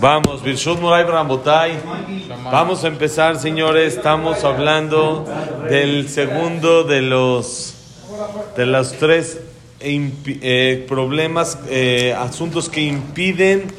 Vamos, 0.00 0.42
Birshut 0.42 0.80
Muray 0.80 1.04
Brambotay. 1.04 1.72
Vamos 2.44 2.84
a 2.84 2.88
empezar, 2.88 3.38
señores. 3.38 3.96
Estamos 3.96 4.44
hablando 4.44 5.26
del 5.68 6.08
segundo 6.08 6.84
de 6.84 7.02
los 7.02 7.74
de 8.56 8.64
los 8.64 8.92
tres 8.92 9.40
eh, 9.80 10.86
problemas, 10.88 11.58
eh, 11.68 12.16
asuntos 12.18 12.70
que 12.70 12.80
impiden 12.80 13.70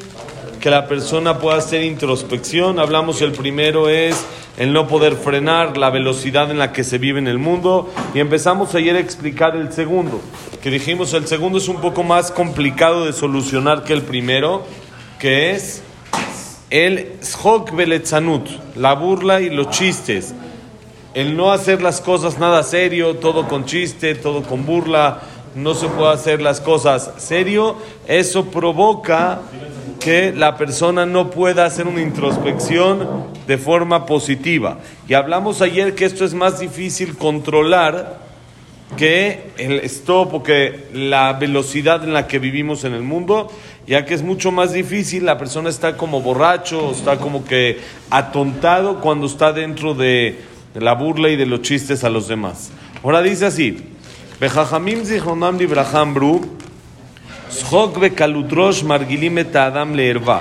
que 0.60 0.70
la 0.70 0.86
persona 0.86 1.40
pueda 1.40 1.58
hacer 1.58 1.82
introspección. 1.82 2.78
Hablamos, 2.78 3.20
el 3.20 3.32
primero 3.32 3.88
es 3.88 4.24
el 4.58 4.72
no 4.72 4.86
poder 4.86 5.16
frenar 5.16 5.76
la 5.76 5.90
velocidad 5.90 6.52
en 6.52 6.58
la 6.58 6.72
que 6.72 6.84
se 6.84 6.98
vive 6.98 7.18
en 7.18 7.26
el 7.26 7.40
mundo. 7.40 7.92
Y 8.14 8.20
empezamos 8.20 8.76
ayer 8.76 8.94
a 8.94 9.00
explicar 9.00 9.56
el 9.56 9.72
segundo, 9.72 10.20
que 10.62 10.70
dijimos 10.70 11.14
el 11.14 11.26
segundo 11.26 11.58
es 11.58 11.66
un 11.66 11.80
poco 11.80 12.04
más 12.04 12.30
complicado 12.30 13.06
de 13.06 13.12
solucionar 13.12 13.82
que 13.82 13.92
el 13.92 14.02
primero, 14.02 14.64
que 15.18 15.50
es 15.50 15.82
el 16.72 17.18
schok 17.22 17.76
beletzanut, 17.76 18.48
la 18.76 18.94
burla 18.94 19.42
y 19.42 19.50
los 19.50 19.68
chistes. 19.68 20.34
El 21.12 21.36
no 21.36 21.52
hacer 21.52 21.82
las 21.82 22.00
cosas 22.00 22.38
nada 22.38 22.62
serio, 22.62 23.16
todo 23.16 23.46
con 23.46 23.66
chiste, 23.66 24.14
todo 24.14 24.42
con 24.42 24.64
burla, 24.64 25.20
no 25.54 25.74
se 25.74 25.86
puede 25.88 26.14
hacer 26.14 26.40
las 26.40 26.62
cosas 26.62 27.12
serio, 27.18 27.76
eso 28.08 28.46
provoca 28.46 29.42
que 30.00 30.32
la 30.32 30.56
persona 30.56 31.04
no 31.04 31.30
pueda 31.30 31.66
hacer 31.66 31.86
una 31.86 32.00
introspección 32.00 33.06
de 33.46 33.58
forma 33.58 34.06
positiva. 34.06 34.78
Y 35.06 35.12
hablamos 35.12 35.60
ayer 35.60 35.94
que 35.94 36.06
esto 36.06 36.24
es 36.24 36.32
más 36.32 36.58
difícil 36.58 37.18
controlar 37.18 38.22
que 38.96 39.50
el 39.58 39.80
stop 39.80 40.34
o 40.34 40.42
que 40.42 40.86
la 40.94 41.34
velocidad 41.34 42.02
en 42.04 42.14
la 42.14 42.26
que 42.26 42.38
vivimos 42.38 42.84
en 42.84 42.94
el 42.94 43.02
mundo, 43.02 43.50
ya 43.85 44.05
que 44.05 44.13
es 44.13 44.21
mucho 44.21 44.51
más 44.51 44.73
difícil, 44.73 45.25
la 45.25 45.37
persona 45.37 45.69
está 45.69 45.97
como 45.97 46.21
borracho, 46.21 46.91
está 46.91 47.17
como 47.17 47.45
que 47.45 47.79
atontado 48.09 48.99
cuando 48.99 49.27
está 49.27 49.53
dentro 49.53 49.93
de, 49.93 50.39
la 50.75 50.93
burla 50.93 51.29
y 51.29 51.35
de 51.35 51.45
los 51.45 51.61
chistes 51.61 52.03
a 52.03 52.09
los 52.09 52.27
demás. 52.27 52.71
Ahora 53.03 53.21
dice 53.21 53.45
así, 53.45 53.77
Bejajamim 54.39 55.03
zichronam 55.05 55.57
libraham 55.57 56.13
bru, 56.13 56.41
צחוק 57.49 57.97
וקלות 58.01 58.45
ראש 58.51 58.83
מרגילים 58.83 59.37
את 59.39 59.55
האדם 59.55 59.95
לערווה. 59.95 60.39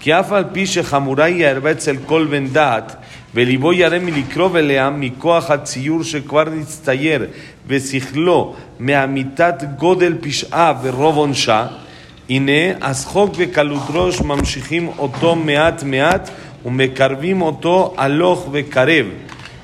כי 0.00 0.14
אף 0.14 0.32
על 0.32 0.44
פי 0.52 0.66
שחמורה 0.66 1.24
היא 1.24 1.46
הערווה 1.46 1.72
אצל 1.72 1.96
כל 2.06 2.26
בן 2.30 2.48
דעת, 2.48 2.96
וליבו 3.34 3.72
ירא 3.72 3.98
מלקרוב 3.98 4.56
אליה 4.56 4.90
מכוח 4.90 5.50
הציור 5.50 6.02
שכבר 6.02 6.44
נצטייר 6.44 7.26
בשכלו 7.66 8.54
מאמיתת 8.80 9.62
גודל 9.78 10.14
פשעה 10.20 10.72
ורוב 10.82 11.16
עונשה, 11.16 11.66
הנה 12.31 12.77
הצחוק 12.81 13.31
וקלות 13.37 13.81
ראש 13.89 14.21
ממשיכים 14.21 14.87
אותו 14.97 15.35
מעט 15.35 15.83
מעט 15.83 16.29
ומקרבים 16.65 17.41
אותו 17.41 17.93
הלוך 17.97 18.47
וקרב, 18.51 19.05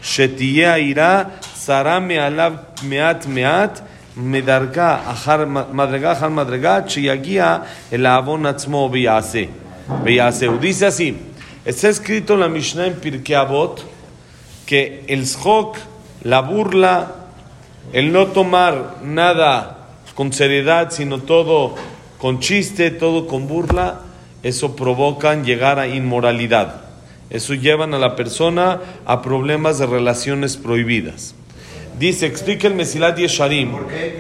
שתהיה 0.02 0.74
העירה 0.74 1.24
צרה 1.54 2.00
מעליו 2.00 2.54
מעט 2.84 3.26
מעט 3.26 3.80
מדרגה 4.18 4.98
אחר, 5.06 5.46
מדרגה 5.72 6.12
אחר 6.12 6.30
מדרגה, 6.30 6.80
שיגיע 6.88 7.58
אל 7.94 8.06
העוון 8.06 8.46
עצמו 8.46 8.90
ויעשה. 8.92 9.44
ויעשהו. 10.04 10.58
Dice 10.60 10.86
así, 10.86 11.18
está 11.66 11.88
escrito 11.88 12.34
en 12.34 12.42
la 12.42 12.50
Mishnah 12.50 12.88
en 12.88 12.96
Pirkei 12.96 13.36
Avot 13.36 13.86
que 14.66 15.06
el 15.08 15.26
schok, 15.26 15.78
la 16.24 16.42
burla, 16.42 17.16
el 17.94 18.12
no 18.12 18.28
tomar 18.28 18.98
nada 19.02 19.78
con 22.18 22.40
chiste, 22.40 22.92
todo 22.92 23.28
con 23.28 23.48
burla, 23.48 24.02
eso 24.44 24.76
provocan 24.76 25.44
llegar 25.44 25.80
a 25.80 25.88
inmoralidad. 25.88 26.82
Eso 27.30 27.54
llevan 27.54 27.94
a 27.94 28.00
la 28.00 28.16
persona 28.16 28.80
a 29.06 29.22
problemas 29.22 29.80
de 29.80 29.86
relaciones 29.86 30.56
prohibidas. 30.58 31.36
Dice, 32.00 32.28
explica 32.28 32.68
el 32.68 32.76
Mesilat 32.76 33.18
Yesharim. 33.18 33.72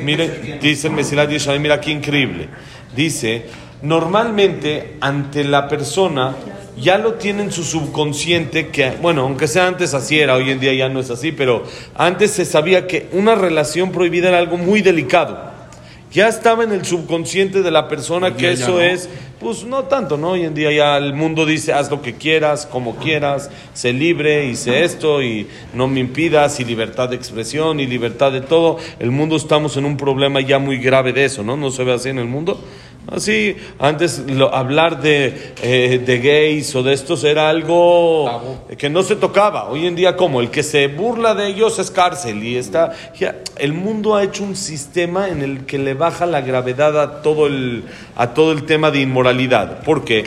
Mire, 0.03 0.59
dice 0.61 0.87
el 0.87 0.93
Mesilat 0.93 1.29
Yesharim, 1.29 1.61
mira 1.61 1.79
qué 1.79 1.91
increíble. 1.91 2.49
Dice, 2.95 3.45
normalmente 3.81 4.97
ante 4.99 5.43
la 5.43 5.67
persona 5.67 6.35
ya 6.79 6.97
lo 6.97 7.13
tiene 7.13 7.43
en 7.43 7.51
su 7.51 7.63
subconsciente 7.63 8.69
que, 8.69 8.91
bueno, 9.01 9.21
aunque 9.21 9.47
sea 9.47 9.67
antes 9.67 9.93
así 9.93 10.19
era, 10.19 10.35
hoy 10.35 10.51
en 10.51 10.59
día 10.59 10.73
ya 10.73 10.89
no 10.89 10.99
es 10.99 11.09
así, 11.09 11.31
pero 11.31 11.63
antes 11.95 12.31
se 12.31 12.45
sabía 12.45 12.87
que 12.87 13.07
una 13.13 13.35
relación 13.35 13.91
prohibida 13.91 14.29
era 14.29 14.39
algo 14.39 14.57
muy 14.57 14.81
delicado. 14.81 15.46
Ya 16.11 16.29
estaba 16.29 16.63
en 16.63 16.71
el 16.71 16.85
subconsciente 16.85 17.61
de 17.61 17.69
la 17.69 17.89
persona 17.89 18.35
que 18.35 18.51
eso 18.51 18.79
es, 18.79 19.09
pues 19.41 19.65
no 19.65 19.83
tanto, 19.83 20.17
¿no? 20.17 20.31
Hoy 20.31 20.45
en 20.45 20.53
día 20.53 20.71
ya 20.71 20.97
el 20.97 21.13
mundo 21.13 21.45
dice, 21.45 21.73
haz 21.73 21.91
lo 21.91 22.01
que 22.01 22.15
quieras, 22.15 22.65
como 22.65 22.95
quieras, 22.95 23.51
sé 23.73 23.91
libre 23.91 24.45
y 24.45 24.55
sé 24.55 24.85
esto 24.85 25.21
y 25.21 25.47
no 25.73 25.87
me 25.87 25.99
impidas 25.99 26.61
y 26.61 26.65
libertad 26.65 27.09
de 27.09 27.17
expresión 27.17 27.81
y 27.81 27.85
libertad 27.85 28.31
de 28.31 28.39
todo. 28.39 28.77
El 28.99 29.11
mundo 29.11 29.35
estamos 29.35 29.75
en 29.75 29.83
un 29.83 29.97
problema 29.97 30.39
ya 30.39 30.59
muy 30.59 30.77
grave 30.77 31.11
de 31.11 31.25
eso, 31.25 31.43
¿no? 31.43 31.57
No 31.57 31.71
se 31.71 31.83
ve 31.83 31.93
así 31.93 32.09
en 32.09 32.19
el 32.19 32.25
mundo. 32.25 32.59
Así, 33.09 33.55
antes 33.79 34.19
lo, 34.27 34.53
hablar 34.53 35.01
de, 35.01 35.53
eh, 35.63 36.03
de 36.05 36.19
gays 36.19 36.75
o 36.75 36.83
de 36.83 36.91
estos 36.91 37.23
era 37.23 37.49
algo 37.49 38.65
que 38.77 38.89
no 38.89 39.01
se 39.01 39.15
tocaba. 39.15 39.69
Hoy 39.69 39.85
en 39.87 39.95
día, 39.95 40.17
como 40.17 40.41
el 40.41 40.51
que 40.51 40.61
se 40.61 40.87
burla 40.87 41.33
de 41.33 41.47
ellos 41.47 41.79
es 41.79 41.89
cárcel 41.89 42.43
y 42.43 42.57
está. 42.57 42.91
Ya, 43.17 43.37
el 43.57 43.71
mundo 43.71 44.15
ha 44.15 44.23
hecho 44.23 44.43
un 44.43 44.57
sistema 44.57 45.29
en 45.29 45.41
el 45.41 45.65
que 45.65 45.77
le 45.77 45.93
baja 45.93 46.25
la 46.25 46.41
gravedad 46.41 46.99
a 46.99 47.21
todo 47.21 47.47
el, 47.47 47.85
a 48.17 48.33
todo 48.33 48.51
el 48.51 48.65
tema 48.65 48.91
de 48.91 48.99
inmoralidad. 48.99 49.83
Porque 49.85 50.25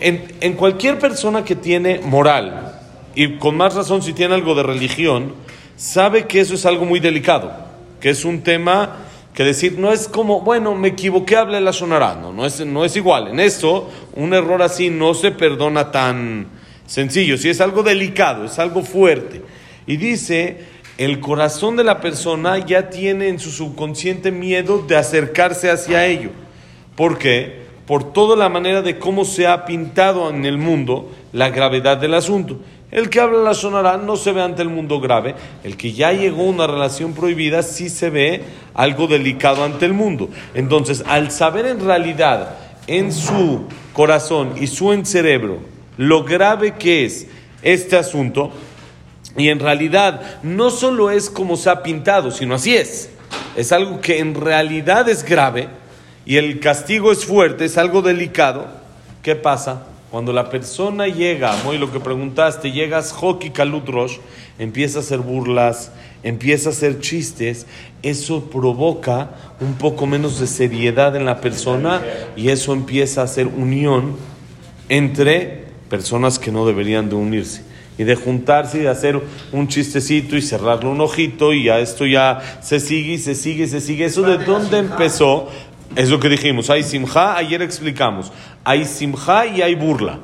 en, 0.00 0.24
en 0.40 0.54
cualquier 0.54 0.98
persona 0.98 1.44
que 1.44 1.54
tiene 1.54 2.00
moral, 2.00 2.80
y 3.14 3.36
con 3.36 3.56
más 3.56 3.76
razón 3.76 4.02
si 4.02 4.12
tiene 4.12 4.34
algo 4.34 4.56
de 4.56 4.64
religión, 4.64 5.34
sabe 5.76 6.26
que 6.26 6.40
eso 6.40 6.54
es 6.54 6.66
algo 6.66 6.84
muy 6.84 6.98
delicado, 6.98 7.52
que 8.00 8.10
es 8.10 8.24
un 8.24 8.42
tema 8.42 9.05
que 9.36 9.44
decir, 9.44 9.78
no 9.78 9.92
es 9.92 10.08
como, 10.08 10.40
bueno, 10.40 10.74
me 10.74 10.88
equivoqué, 10.88 11.36
hablé 11.36 11.60
la 11.60 11.74
sonará, 11.74 12.14
no, 12.14 12.32
no 12.32 12.46
es, 12.46 12.64
no 12.64 12.86
es 12.86 12.96
igual. 12.96 13.28
En 13.28 13.38
esto, 13.38 13.90
un 14.14 14.32
error 14.32 14.62
así 14.62 14.88
no 14.88 15.12
se 15.12 15.30
perdona 15.30 15.90
tan 15.92 16.46
sencillo, 16.86 17.36
si 17.36 17.50
es 17.50 17.60
algo 17.60 17.82
delicado, 17.82 18.46
es 18.46 18.58
algo 18.58 18.82
fuerte. 18.82 19.42
Y 19.86 19.98
dice, 19.98 20.64
el 20.96 21.20
corazón 21.20 21.76
de 21.76 21.84
la 21.84 22.00
persona 22.00 22.56
ya 22.64 22.88
tiene 22.88 23.28
en 23.28 23.38
su 23.38 23.50
subconsciente 23.50 24.32
miedo 24.32 24.78
de 24.78 24.96
acercarse 24.96 25.70
hacia 25.70 26.06
ello. 26.06 26.30
¿Por 26.96 27.18
qué? 27.18 27.66
Por 27.86 28.14
toda 28.14 28.36
la 28.36 28.48
manera 28.48 28.80
de 28.80 28.98
cómo 28.98 29.26
se 29.26 29.46
ha 29.46 29.66
pintado 29.66 30.30
en 30.30 30.46
el 30.46 30.56
mundo 30.56 31.12
la 31.34 31.50
gravedad 31.50 31.98
del 31.98 32.14
asunto. 32.14 32.58
El 32.90 33.10
que 33.10 33.20
habla 33.20 33.38
la 33.38 33.54
sonará 33.54 33.96
no 33.96 34.16
se 34.16 34.32
ve 34.32 34.42
ante 34.42 34.62
el 34.62 34.68
mundo 34.68 35.00
grave. 35.00 35.34
El 35.64 35.76
que 35.76 35.92
ya 35.92 36.12
llegó 36.12 36.42
a 36.42 36.50
una 36.50 36.66
relación 36.66 37.14
prohibida 37.14 37.62
sí 37.62 37.88
se 37.88 38.10
ve 38.10 38.44
algo 38.74 39.06
delicado 39.06 39.64
ante 39.64 39.86
el 39.86 39.92
mundo. 39.92 40.30
Entonces, 40.54 41.02
al 41.06 41.30
saber 41.30 41.66
en 41.66 41.84
realidad 41.84 42.56
en 42.86 43.12
su 43.12 43.64
corazón 43.92 44.54
y 44.60 44.68
su 44.68 44.92
en 44.92 45.04
cerebro 45.04 45.58
lo 45.96 46.24
grave 46.24 46.74
que 46.74 47.04
es 47.04 47.26
este 47.62 47.96
asunto, 47.96 48.52
y 49.36 49.48
en 49.48 49.60
realidad 49.60 50.40
no 50.42 50.70
solo 50.70 51.10
es 51.10 51.28
como 51.28 51.56
se 51.56 51.70
ha 51.70 51.82
pintado, 51.82 52.30
sino 52.30 52.54
así 52.54 52.76
es. 52.76 53.10
Es 53.56 53.72
algo 53.72 54.00
que 54.00 54.18
en 54.18 54.34
realidad 54.34 55.08
es 55.08 55.24
grave 55.24 55.68
y 56.24 56.36
el 56.36 56.60
castigo 56.60 57.12
es 57.12 57.24
fuerte, 57.24 57.64
es 57.64 57.76
algo 57.76 58.02
delicado. 58.02 58.66
¿Qué 59.22 59.34
pasa? 59.34 59.86
Cuando 60.10 60.32
la 60.32 60.50
persona 60.50 61.08
llega, 61.08 61.56
muy 61.64 61.78
lo 61.78 61.92
que 61.92 61.98
preguntaste, 61.98 62.70
llegas 62.70 63.12
hockey 63.12 63.50
kalut 63.50 63.88
rosh, 63.88 64.18
empieza 64.58 64.98
a 64.98 65.02
hacer 65.02 65.18
burlas, 65.18 65.90
empieza 66.22 66.68
a 66.68 66.72
hacer 66.72 67.00
chistes, 67.00 67.66
eso 68.02 68.44
provoca 68.44 69.30
un 69.60 69.74
poco 69.74 70.06
menos 70.06 70.38
de 70.38 70.46
seriedad 70.46 71.16
en 71.16 71.24
la 71.24 71.40
persona 71.40 72.02
y 72.36 72.50
eso 72.50 72.72
empieza 72.72 73.22
a 73.22 73.24
hacer 73.24 73.48
unión 73.48 74.14
entre 74.88 75.64
personas 75.90 76.38
que 76.38 76.52
no 76.52 76.66
deberían 76.66 77.08
de 77.08 77.16
unirse 77.16 77.62
y 77.98 78.04
de 78.04 78.14
juntarse 78.14 78.78
y 78.78 78.82
de 78.82 78.88
hacer 78.88 79.20
un 79.52 79.68
chistecito 79.68 80.36
y 80.36 80.42
cerrarle 80.42 80.88
un 80.90 81.00
ojito 81.00 81.52
y 81.52 81.64
ya 81.64 81.78
esto 81.80 82.06
ya 82.06 82.60
se 82.62 82.78
sigue 82.78 83.14
y 83.14 83.18
se 83.18 83.34
sigue 83.34 83.64
y 83.64 83.68
se 83.68 83.80
sigue. 83.80 84.04
¿Eso 84.04 84.22
de 84.22 84.38
dónde 84.38 84.78
empezó? 84.78 85.48
Es 85.96 86.10
lo 86.10 86.20
que 86.20 86.28
dijimos, 86.28 86.68
hay 86.68 86.82
simja, 86.82 87.38
ayer 87.38 87.62
explicamos, 87.62 88.30
hay 88.64 88.84
simja 88.84 89.46
y 89.46 89.62
hay 89.62 89.74
burla. 89.74 90.18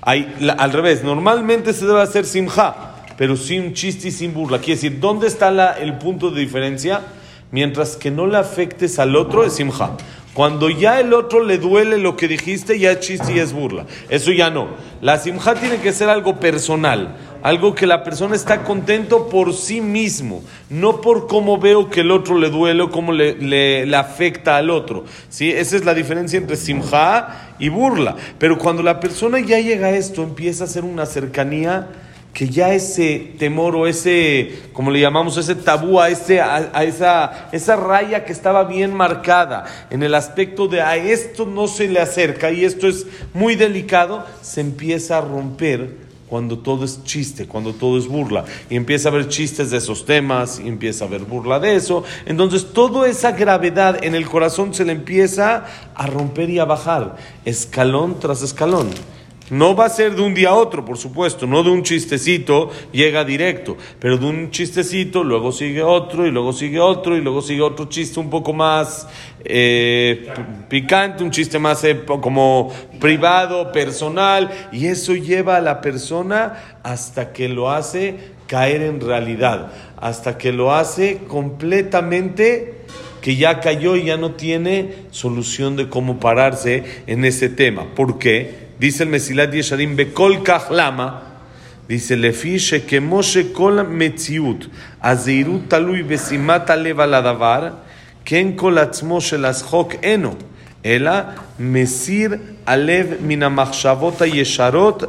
Hay, 0.00 0.34
al 0.56 0.72
revés, 0.72 1.04
normalmente 1.04 1.74
se 1.74 1.86
debe 1.86 2.00
hacer 2.00 2.24
simja, 2.24 2.94
pero 3.18 3.36
sin 3.36 3.74
chiste 3.74 4.08
y 4.08 4.10
sin 4.10 4.32
burla. 4.32 4.58
Quiere 4.58 4.74
decir, 4.74 5.00
¿dónde 5.00 5.26
está 5.26 5.50
la, 5.50 5.72
el 5.72 5.98
punto 5.98 6.30
de 6.30 6.40
diferencia? 6.40 7.02
Mientras 7.50 7.96
que 7.96 8.10
no 8.10 8.26
le 8.26 8.38
afectes 8.38 8.98
al 8.98 9.14
otro, 9.14 9.44
es 9.44 9.52
simja. 9.52 9.90
Cuando 10.32 10.70
ya 10.70 10.98
el 10.98 11.12
otro 11.12 11.44
le 11.44 11.58
duele 11.58 11.98
lo 11.98 12.16
que 12.16 12.26
dijiste, 12.26 12.78
ya 12.78 12.92
es 12.92 13.00
chiste 13.00 13.34
y 13.34 13.38
es 13.38 13.52
burla. 13.52 13.84
Eso 14.08 14.32
ya 14.32 14.48
no. 14.48 14.68
La 15.02 15.18
simja 15.18 15.54
tiene 15.54 15.76
que 15.76 15.92
ser 15.92 16.08
algo 16.08 16.40
personal, 16.40 17.14
algo 17.44 17.74
que 17.74 17.86
la 17.86 18.02
persona 18.02 18.34
está 18.34 18.64
contento 18.64 19.28
por 19.28 19.52
sí 19.52 19.82
mismo, 19.82 20.42
no 20.70 21.02
por 21.02 21.26
cómo 21.26 21.58
veo 21.58 21.90
que 21.90 22.00
el 22.00 22.10
otro 22.10 22.38
le 22.38 22.48
duele 22.48 22.84
o 22.84 22.90
cómo 22.90 23.12
le, 23.12 23.94
afecta 23.94 24.56
al 24.56 24.70
otro. 24.70 25.04
¿sí? 25.28 25.50
Esa 25.50 25.76
es 25.76 25.84
la 25.84 25.92
diferencia 25.92 26.38
entre 26.38 26.56
simja 26.56 27.54
y 27.58 27.68
burla. 27.68 28.16
Pero 28.38 28.56
cuando 28.56 28.82
la 28.82 28.98
persona 28.98 29.40
ya 29.40 29.60
llega 29.60 29.88
a 29.88 29.90
esto, 29.90 30.22
empieza 30.22 30.64
a 30.64 30.68
hacer 30.68 30.84
una 30.84 31.04
cercanía 31.04 31.88
que 32.32 32.48
ya 32.48 32.72
ese 32.72 33.34
temor 33.38 33.76
o 33.76 33.86
ese, 33.86 34.62
como 34.72 34.90
le 34.90 35.00
llamamos, 35.00 35.36
ese 35.36 35.54
tabú, 35.54 36.00
a, 36.00 36.08
ese, 36.08 36.40
a, 36.40 36.82
esa, 36.82 37.48
esa 37.52 37.76
raya 37.76 38.24
que 38.24 38.32
estaba 38.32 38.64
bien 38.64 38.94
marcada 38.94 39.66
en 39.90 40.02
el 40.02 40.14
aspecto 40.14 40.66
de 40.66 40.80
a 40.80 40.96
esto 40.96 41.44
no 41.44 41.68
se 41.68 41.88
le 41.88 42.00
acerca 42.00 42.50
y 42.50 42.64
esto 42.64 42.88
es 42.88 43.06
muy 43.34 43.54
delicado, 43.54 44.24
se 44.40 44.62
empieza 44.62 45.18
a 45.18 45.20
romper 45.20 46.03
cuando 46.34 46.58
todo 46.58 46.84
es 46.84 47.04
chiste, 47.04 47.46
cuando 47.46 47.74
todo 47.74 47.96
es 47.96 48.08
burla. 48.08 48.44
Y 48.68 48.74
empieza 48.74 49.08
a 49.08 49.12
haber 49.12 49.28
chistes 49.28 49.70
de 49.70 49.76
esos 49.76 50.04
temas, 50.04 50.58
y 50.58 50.66
empieza 50.66 51.04
a 51.04 51.06
haber 51.06 51.20
burla 51.20 51.60
de 51.60 51.76
eso. 51.76 52.02
Entonces, 52.26 52.72
toda 52.72 53.08
esa 53.08 53.30
gravedad 53.30 54.02
en 54.02 54.16
el 54.16 54.28
corazón 54.28 54.74
se 54.74 54.84
le 54.84 54.90
empieza 54.90 55.64
a 55.94 56.06
romper 56.08 56.50
y 56.50 56.58
a 56.58 56.64
bajar, 56.64 57.14
escalón 57.44 58.18
tras 58.18 58.42
escalón. 58.42 58.90
No 59.50 59.76
va 59.76 59.86
a 59.86 59.90
ser 59.90 60.14
de 60.14 60.22
un 60.22 60.32
día 60.32 60.50
a 60.50 60.54
otro, 60.54 60.84
por 60.84 60.96
supuesto, 60.96 61.46
no 61.46 61.62
de 61.62 61.70
un 61.70 61.82
chistecito 61.82 62.70
llega 62.92 63.24
directo, 63.24 63.76
pero 63.98 64.16
de 64.16 64.24
un 64.24 64.50
chistecito, 64.50 65.22
luego 65.22 65.52
sigue 65.52 65.82
otro, 65.82 66.26
y 66.26 66.30
luego 66.30 66.54
sigue 66.54 66.80
otro, 66.80 67.14
y 67.14 67.20
luego 67.20 67.42
sigue 67.42 67.60
otro 67.60 67.84
chiste 67.86 68.20
un 68.20 68.30
poco 68.30 68.54
más 68.54 69.06
eh, 69.44 70.28
picante, 70.70 71.22
un 71.22 71.30
chiste 71.30 71.58
más 71.58 71.84
eh, 71.84 72.04
como 72.06 72.72
privado, 72.98 73.70
personal, 73.70 74.50
y 74.72 74.86
eso 74.86 75.14
lleva 75.14 75.56
a 75.56 75.60
la 75.60 75.82
persona 75.82 76.78
hasta 76.82 77.34
que 77.34 77.50
lo 77.50 77.70
hace 77.70 78.16
caer 78.46 78.80
en 78.80 79.00
realidad, 79.00 79.72
hasta 79.98 80.38
que 80.38 80.52
lo 80.52 80.72
hace 80.72 81.18
completamente 81.28 82.84
que 83.20 83.36
ya 83.36 83.60
cayó 83.60 83.96
y 83.96 84.04
ya 84.04 84.18
no 84.18 84.32
tiene 84.32 85.06
solución 85.10 85.76
de 85.76 85.88
cómo 85.88 86.20
pararse 86.20 86.84
en 87.06 87.24
ese 87.24 87.48
tema. 87.48 87.86
¿Por 87.94 88.18
qué? 88.18 88.63
Dice 88.83 89.03
el 89.03 89.09
Mesilat 89.09 89.53
Yesharim, 89.53 89.95
Bekol 89.95 90.43
Kahlama, 90.43 91.21
dice, 91.87 92.15
Lefi 92.15 92.55
Shekemo 92.55 93.21
Shekol 93.21 93.85
Metziut, 93.87 94.69
Azeirut 95.01 95.67
Talui 95.67 96.03
Besimat 96.03 96.69
Alev 96.69 96.99
Aladavar, 96.99 97.73
Ken 98.23 98.55
Kol 98.55 98.77
Atzmo 98.77 99.19
Shel 99.19 99.45
Azchok 99.45 99.97
Eno, 100.01 100.35
אלא 100.85 101.11
מסיר 101.59 102.31
הלב 102.65 103.07
מן 103.21 103.43
המחשבות 103.43 104.21
הישרות 104.21 105.03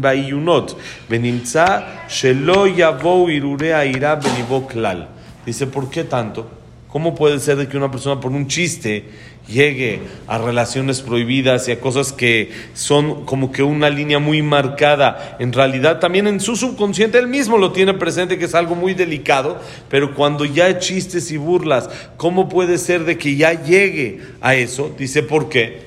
והעיונות, 0.00 0.80
ונמצא 1.10 1.78
שלא 2.08 2.66
יבואו 2.76 3.28
הרהורי 3.28 3.72
העירה 3.72 4.14
בליבו 4.14 4.68
כלל. 4.72 5.02
Dice, 5.46 5.66
¿por 5.66 5.88
qué 5.90 6.04
tanto? 6.04 6.46
¿Cómo 6.93 7.15
puede 7.15 7.39
ser 7.39 7.57
de 7.57 7.67
que 7.67 7.75
una 7.75 7.89
persona 7.89 8.21
por 8.21 8.31
un 8.31 8.47
chiste 8.47 9.05
llegue 9.47 9.99
a 10.27 10.37
relaciones 10.37 11.01
prohibidas 11.01 11.67
y 11.67 11.71
a 11.71 11.79
cosas 11.79 12.13
que 12.13 12.51
son 12.75 13.25
como 13.25 13.51
que 13.51 13.63
una 13.63 13.89
línea 13.89 14.19
muy 14.19 14.43
marcada. 14.43 15.35
En 15.39 15.53
realidad 15.53 15.99
también 15.99 16.27
en 16.27 16.39
su 16.39 16.55
subconsciente 16.55 17.17
él 17.17 17.27
mismo 17.27 17.57
lo 17.57 17.71
tiene 17.71 17.95
presente 17.95 18.37
que 18.37 18.45
es 18.45 18.53
algo 18.53 18.75
muy 18.75 18.93
delicado, 18.93 19.59
pero 19.89 20.13
cuando 20.13 20.45
ya 20.45 20.65
hay 20.65 20.77
chistes 20.77 21.31
y 21.31 21.37
burlas, 21.37 21.89
¿cómo 22.15 22.47
puede 22.47 22.77
ser 22.77 23.05
de 23.05 23.17
que 23.17 23.35
ya 23.35 23.63
llegue 23.63 24.21
a 24.39 24.53
eso? 24.53 24.93
Dice, 24.95 25.23
¿por 25.23 25.49
qué? 25.49 25.81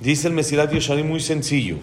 Dice 0.00 0.28
el 0.28 0.34
Mesirat 0.34 0.72
Yoshari 0.72 1.02
muy 1.02 1.18
sencillo. 1.18 1.78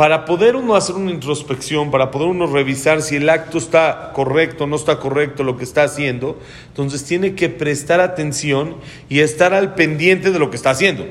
Para 0.00 0.24
poder 0.24 0.56
uno 0.56 0.76
hacer 0.76 0.96
una 0.96 1.10
introspección, 1.10 1.90
para 1.90 2.10
poder 2.10 2.28
uno 2.28 2.46
revisar 2.46 3.02
si 3.02 3.16
el 3.16 3.28
acto 3.28 3.58
está 3.58 4.12
correcto 4.14 4.64
o 4.64 4.66
no 4.66 4.76
está 4.76 4.98
correcto 4.98 5.44
lo 5.44 5.58
que 5.58 5.64
está 5.64 5.82
haciendo, 5.82 6.38
entonces 6.68 7.04
tiene 7.04 7.34
que 7.34 7.50
prestar 7.50 8.00
atención 8.00 8.76
y 9.10 9.20
estar 9.20 9.52
al 9.52 9.74
pendiente 9.74 10.30
de 10.30 10.38
lo 10.38 10.48
que 10.48 10.56
está 10.56 10.70
haciendo. 10.70 11.04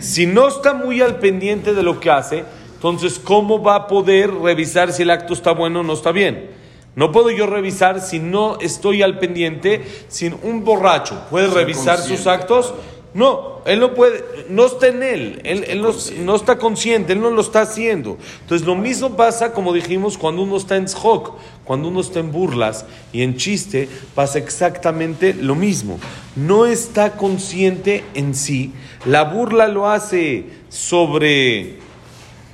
Si 0.00 0.26
no 0.26 0.48
está 0.48 0.74
muy 0.74 1.00
al 1.00 1.20
pendiente 1.20 1.74
de 1.74 1.82
lo 1.84 2.00
que 2.00 2.10
hace, 2.10 2.42
entonces 2.74 3.20
¿cómo 3.22 3.62
va 3.62 3.76
a 3.76 3.86
poder 3.86 4.34
revisar 4.34 4.92
si 4.92 5.04
el 5.04 5.10
acto 5.10 5.32
está 5.32 5.52
bueno 5.52 5.78
o 5.78 5.84
no 5.84 5.92
está 5.92 6.10
bien? 6.10 6.50
No 6.96 7.12
puedo 7.12 7.30
yo 7.30 7.46
revisar 7.46 8.00
si 8.00 8.18
no 8.18 8.58
estoy 8.58 9.02
al 9.02 9.20
pendiente, 9.20 9.84
sin 10.08 10.34
un 10.42 10.64
borracho 10.64 11.22
puede 11.30 11.46
revisar 11.46 12.00
sus 12.00 12.26
actos 12.26 12.74
no, 13.18 13.62
él 13.64 13.80
no 13.80 13.94
puede, 13.94 14.24
no 14.48 14.66
está 14.66 14.86
en 14.86 15.02
él, 15.02 15.40
él, 15.42 15.82
no, 16.24 16.36
está 16.36 16.56
consciente, 16.56 17.14
él 17.14 17.20
no 17.20 17.30
lo 17.30 17.40
está 17.40 17.62
haciendo. 17.62 18.16
Entonces 18.42 18.64
lo 18.64 18.76
mismo 18.76 19.16
pasa, 19.16 19.50
como 19.52 19.72
dijimos, 19.72 20.16
cuando 20.16 20.42
uno 20.42 20.56
está 20.56 20.76
en 20.76 20.84
tzhok, 20.84 21.32
cuando 21.64 21.88
uno 21.88 22.00
está 22.00 22.20
en 22.20 22.30
burlas 22.30 22.86
y 23.12 23.22
en 23.22 23.36
chiste, 23.36 23.88
pasa 24.14 24.38
exactamente 24.38 25.34
lo 25.34 25.56
mismo. 25.56 25.98
No 26.36 26.64
está 26.64 27.16
consciente 27.16 28.04
en 28.14 28.36
sí, 28.36 28.72
la 29.04 29.24
burla 29.24 29.66
lo 29.66 29.90
hace 29.90 30.44
sobre 30.68 31.78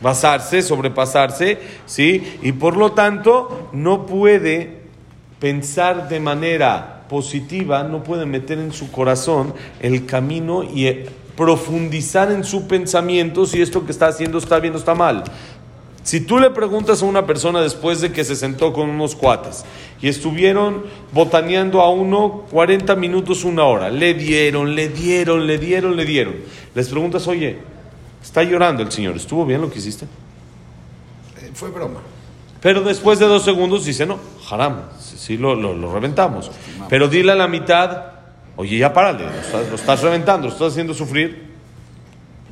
basarse, 0.01 0.63
sobrepasarse, 0.63 1.59
¿sí? 1.85 2.39
Y 2.41 2.53
por 2.53 2.79
lo 2.79 2.93
tanto 2.93 3.69
no 3.75 4.07
puede 4.07 4.81
pensar 5.41 6.09
de 6.09 6.21
manera 6.21 6.94
positiva 7.15 7.85
no 7.85 8.03
puede 8.03 8.27
meter 8.27 8.59
en 8.59 8.73
su 8.73 8.91
corazón 8.91 9.55
el 9.79 10.05
camino 10.05 10.65
y 10.65 10.89
eh, 10.89 11.07
profundizar 11.37 12.33
en 12.33 12.43
su 12.43 12.67
pensamiento 12.67 13.47
si 13.47 13.63
esto 13.63 13.87
que 13.87 13.93
está 13.93 14.09
haciendo 14.09 14.37
está 14.39 14.59
bien 14.59 14.75
o 14.75 14.79
está 14.79 14.97
mal. 14.97 15.23
Si 16.03 16.21
tú 16.21 16.41
le 16.41 16.51
preguntas 16.51 17.03
a 17.03 17.07
una 17.07 17.25
persona 17.25 17.61
después 17.61 18.01
de 18.01 18.11
que 18.11 18.25
se 18.25 18.35
sentó 18.35 18.73
con 18.73 18.91
unos 18.91 19.15
cuates 19.15 19.65
y 20.03 20.09
estuvieron 20.09 20.83
botaneando 21.13 21.83
a 21.83 21.89
uno 21.89 22.47
40 22.51 22.97
minutos, 22.97 23.45
una 23.45 23.63
hora, 23.63 23.91
le 23.91 24.15
dieron, 24.15 24.75
le 24.75 24.89
dieron, 24.89 25.47
le 25.47 25.57
dieron, 25.59 25.95
le 25.95 26.05
dieron. 26.05 26.35
Les 26.75 26.89
preguntas, 26.89 27.29
oye, 27.29 27.59
está 28.21 28.43
llorando 28.43 28.83
el 28.83 28.91
señor, 28.91 29.15
¿estuvo 29.15 29.47
bien 29.47 29.61
lo 29.61 29.71
que 29.71 29.79
hiciste? 29.79 30.07
Eh, 31.41 31.53
fue 31.55 31.71
broma. 31.71 32.01
Pero 32.65 32.81
después 32.81 33.19
de 33.19 33.27
dos 33.27 33.45
segundos 33.45 33.85
dice, 33.85 34.07
no, 34.07 34.19
haram, 34.51 34.85
sí 34.99 35.37
lo, 35.37 35.55
lo, 35.55 35.93
reventamos. 35.93 36.51
Pero 36.89 37.09
dile 37.09 37.33
a 37.33 37.35
la 37.35 37.47
mitad, 37.47 38.05
oye, 38.57 38.79
ya 38.79 38.91
párale, 38.91 39.27
lo 39.69 39.75
estás, 39.77 40.01
reventando, 40.01 40.47
lo 40.47 40.53
estás 40.55 40.73
haciendo 40.73 40.95
sufrir. 40.95 41.53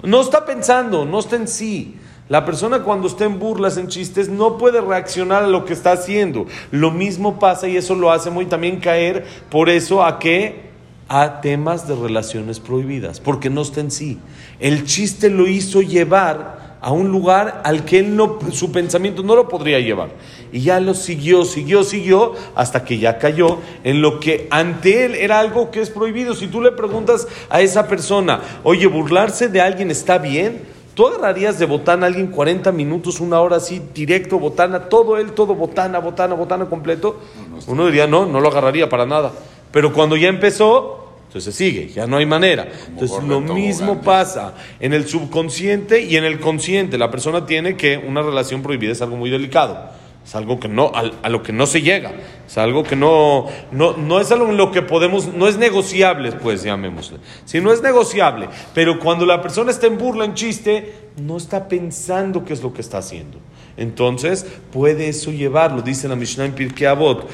No 0.03 0.20
está 0.20 0.44
pensando, 0.44 1.06
no 1.06 1.19
está 1.19 1.37
en 1.37 1.49
sí. 1.49 1.97
La 2.29 2.44
persona 2.44 2.81
cuando 2.81 3.09
está 3.09 3.25
en 3.25 3.38
burlas, 3.38 3.79
en 3.79 3.88
chistes, 3.88 4.29
no 4.29 4.59
puede 4.59 4.82
reaccionar 4.82 5.44
a 5.44 5.49
lo 5.49 5.64
que 5.64 5.73
está 5.73 5.93
haciendo. 5.93 6.47
Lo 6.70 6.91
mismo 6.91 7.38
pasa 7.38 7.67
y 7.67 7.79
eso 7.79 7.94
lo 7.94 8.12
hace 8.12 8.29
muy 8.29 8.44
también 8.44 8.81
caer 8.81 9.25
por 9.49 9.70
eso 9.70 10.05
a 10.05 10.19
qué? 10.19 10.73
A 11.09 11.41
temas 11.41 11.88
de 11.88 11.97
relaciones 11.97 12.61
prohibidas, 12.61 13.19
porque 13.19 13.49
no 13.49 13.62
está 13.62 13.81
en 13.81 13.91
sí. 13.91 14.19
El 14.61 14.85
chiste 14.85 15.31
lo 15.31 15.49
hizo 15.49 15.81
llevar 15.81 16.62
a 16.82 16.90
un 16.90 17.12
lugar 17.12 17.62
al 17.64 17.84
que 17.84 18.00
él 18.00 18.17
no, 18.17 18.40
su 18.50 18.73
pensamiento 18.73 19.23
no 19.23 19.37
lo 19.37 19.49
podría 19.49 19.78
llevar. 19.78 20.11
Y 20.50 20.62
ya 20.62 20.80
lo 20.80 20.95
siguió, 20.95 21.45
siguió, 21.45 21.85
siguió, 21.85 22.33
hasta 22.57 22.85
que 22.85 22.99
ya 22.99 23.18
cayó 23.18 23.59
en 23.85 24.02
lo 24.02 24.18
que 24.18 24.49
ante 24.50 25.04
él 25.04 25.14
era 25.14 25.38
algo 25.38 25.71
que 25.71 25.80
es 25.80 25.90
prohibido. 25.90 26.35
Si 26.35 26.49
tú 26.49 26.61
le 26.61 26.73
preguntas 26.73 27.28
a 27.49 27.61
esa 27.61 27.87
persona, 27.87 28.40
oye, 28.64 28.88
burlarse 28.88 29.49
de 29.49 29.61
alguien 29.61 29.92
está 29.92 30.18
bien, 30.18 30.62
¿tú 30.95 31.07
agarrarías 31.07 31.61
de 31.61 31.66
botana 31.66 32.07
a 32.07 32.09
alguien 32.09 32.26
40 32.26 32.73
minutos, 32.73 33.21
una 33.21 33.40
hora 33.40 33.59
así, 33.59 33.80
directo, 33.95 34.40
botana, 34.40 34.88
todo 34.88 35.18
él, 35.18 35.33
todo 35.33 35.54
botana, 35.54 36.00
botana, 36.00 36.35
botana 36.35 36.66
completo? 36.66 37.21
Uno 37.68 37.87
diría, 37.87 38.09
no, 38.09 38.26
no 38.26 38.40
lo 38.40 38.49
agarraría 38.49 38.88
para 38.88 39.07
nada. 39.07 39.30
Pero 39.71 39.92
cuando 39.92 40.16
ya 40.16 40.28
empezó, 40.28 41.01
entonces 41.33 41.55
sigue, 41.55 41.89
ya 41.89 42.07
no 42.07 42.19
hay 42.19 42.27
manera. 42.27 42.69
Entonces 42.89 43.25
lo 43.25 43.41
mismo 43.41 44.03
pasa 44.03 44.53
en 44.79 44.93
el 44.93 45.09
subconsciente 45.09 46.03
y 46.03 46.19
en 46.19 46.25
el 46.25 46.39
consciente. 46.39 46.99
La 46.99 47.11
persona 47.11 47.47
tiene 47.47 47.75
que 47.75 47.97
una 47.97 48.21
relación 48.21 48.61
prohibida 48.61 48.93
es 48.93 49.01
algo 49.01 49.17
muy 49.17 49.31
delicado. 49.31 49.89
Es 50.23 50.35
algo 50.35 50.61
que 50.61 50.69
no, 50.69 50.93
a, 50.95 51.31
lo 51.31 51.43
que 51.43 51.55
no 51.55 51.65
se 51.65 51.81
llega. 51.81 52.12
Es 52.47 52.59
algo 52.59 52.83
que 52.83 52.97
no, 52.97 53.47
no, 53.71 53.97
no 53.97 54.21
es 54.21 54.31
algo 54.31 54.51
en 54.51 54.59
lo 54.59 54.73
que 54.73 54.83
podemos, 54.83 55.27
no 55.27 55.49
es 55.49 55.57
negociable, 55.57 56.33
pues 56.33 56.65
llamémosle. 56.65 57.17
Si 57.47 57.62
no 57.62 57.73
es 57.73 57.81
negociable, 57.81 58.51
pero 58.75 58.99
cuando 58.99 59.25
la 59.25 59.41
persona 59.41 59.71
está 59.71 59.87
en 59.87 59.97
burla, 59.97 60.27
en 60.27 60.35
chiste, 60.35 60.93
no 61.17 61.39
está 61.39 61.67
pensando 61.67 62.45
qué 62.45 62.53
es 62.53 62.62
lo 62.62 62.75
que 62.75 62.83
está 62.83 62.99
haciendo. 62.99 63.39
Entonces, 63.79 64.45
puede 64.71 65.09
eso 65.09 65.31
llevarlo, 65.31 65.81
dice 65.81 66.09
la 66.09 66.15
Mishnah 66.15 66.45
en 66.45 66.53
Pirkei 66.53 66.89
Avot, 66.89 67.27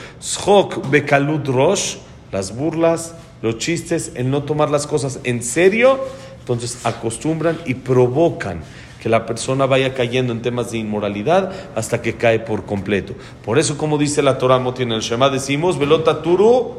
bekalut 0.89 1.49
rosh, 1.49 1.97
las 2.31 2.55
burlas 2.55 3.17
los 3.43 3.59
chistes, 3.59 4.13
el 4.15 4.31
no 4.31 4.43
tomar 4.43 4.71
las 4.71 4.87
cosas 4.87 5.21
en 5.25 5.43
serio, 5.43 5.99
entonces 6.41 6.79
acostumbran 6.85 7.59
y 7.67 7.75
provocan 7.75 8.63
que 9.01 9.09
la 9.09 9.27
persona 9.27 9.67
vaya 9.67 9.95
cayendo 9.95 10.33
en 10.33 10.43
temas 10.43 10.73
de 10.73 10.79
inmoralidad 10.79 11.53
hasta 11.77 12.03
que 12.03 12.15
cae 12.15 12.41
por 12.41 12.65
completo. 12.65 13.15
Por 13.45 13.59
eso, 13.59 13.79
como 13.79 13.97
dice 13.97 14.23
la 14.23 14.39
Torah 14.39 14.59
Motin 14.59 14.93
el 14.93 15.01
Shema, 15.01 15.31
decimos, 15.31 15.79
velota 15.79 16.23
turu, 16.23 16.79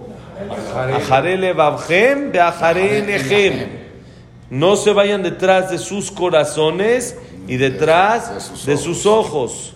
no 4.49 4.75
se 4.75 4.93
vayan 4.93 5.23
detrás 5.23 5.69
de 5.69 5.77
sus 5.77 6.11
corazones 6.11 7.17
y 7.47 7.57
detrás 7.57 8.65
de 8.65 8.77
sus 8.77 9.05
ojos. 9.05 9.73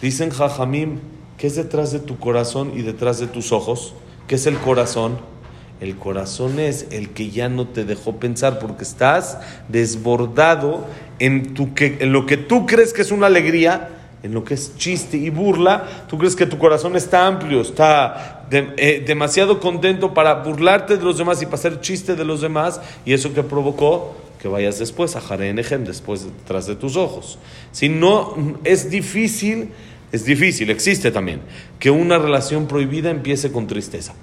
Dicen 0.00 0.30
Jajamim, 0.30 0.98
¿qué 1.38 1.46
es 1.46 1.56
detrás 1.56 1.92
de 1.92 2.00
tu 2.00 2.18
corazón 2.18 2.72
y 2.74 2.82
detrás 2.82 3.20
de 3.20 3.28
tus 3.28 3.52
ojos? 3.52 3.94
¿Qué 4.26 4.34
es 4.34 4.46
el 4.46 4.58
corazón? 4.58 5.18
El 5.82 5.96
corazón 5.96 6.60
es 6.60 6.86
el 6.92 7.10
que 7.10 7.30
ya 7.30 7.48
no 7.48 7.66
te 7.66 7.84
dejó 7.84 8.20
pensar 8.20 8.60
porque 8.60 8.84
estás 8.84 9.38
desbordado 9.66 10.86
en, 11.18 11.54
lo 12.02 12.24
que 12.24 12.36
tú 12.36 12.66
crees 12.66 12.92
que 12.92 13.02
es 13.02 13.10
una 13.10 13.26
alegría, 13.26 13.88
en 14.22 14.32
lo 14.32 14.44
que 14.44 14.54
es 14.54 14.76
chiste 14.76 15.16
y 15.16 15.28
burla. 15.30 16.06
Tú 16.08 16.18
crees 16.18 16.36
que 16.36 16.46
tu 16.46 16.56
corazón 16.56 16.94
está 16.94 17.26
amplio, 17.26 17.62
está 17.62 18.46
eh, 18.52 19.02
demasiado 19.04 19.58
contento 19.58 20.14
para 20.14 20.34
burlarte 20.34 20.98
de 20.98 21.02
los 21.02 21.18
demás 21.18 21.42
y 21.42 21.46
para 21.46 21.56
hacer 21.56 21.80
chiste 21.80 22.14
de 22.14 22.24
los 22.24 22.42
demás. 22.42 22.80
Y 23.04 23.12
eso 23.12 23.34
que 23.34 23.42
provocó 23.42 24.14
que 24.40 24.46
vayas 24.46 24.78
después 24.78 25.16
a 25.16 25.20
Jarenejem, 25.20 25.84
después 25.84 26.26
detrás 26.26 26.68
de 26.68 26.76
tus 26.76 26.96
ojos. 26.96 27.40
Si 27.72 27.88
no, 27.88 28.36
es 28.62 28.88
difícil, 28.88 29.70
es 30.12 30.24
difícil, 30.24 30.70
existe 30.70 31.10
también, 31.10 31.40
que 31.80 31.90
una 31.90 32.18
relación 32.18 32.68
prohibida 32.68 33.10
empiece 33.10 33.50
con 33.50 33.66
tristeza 33.66 34.14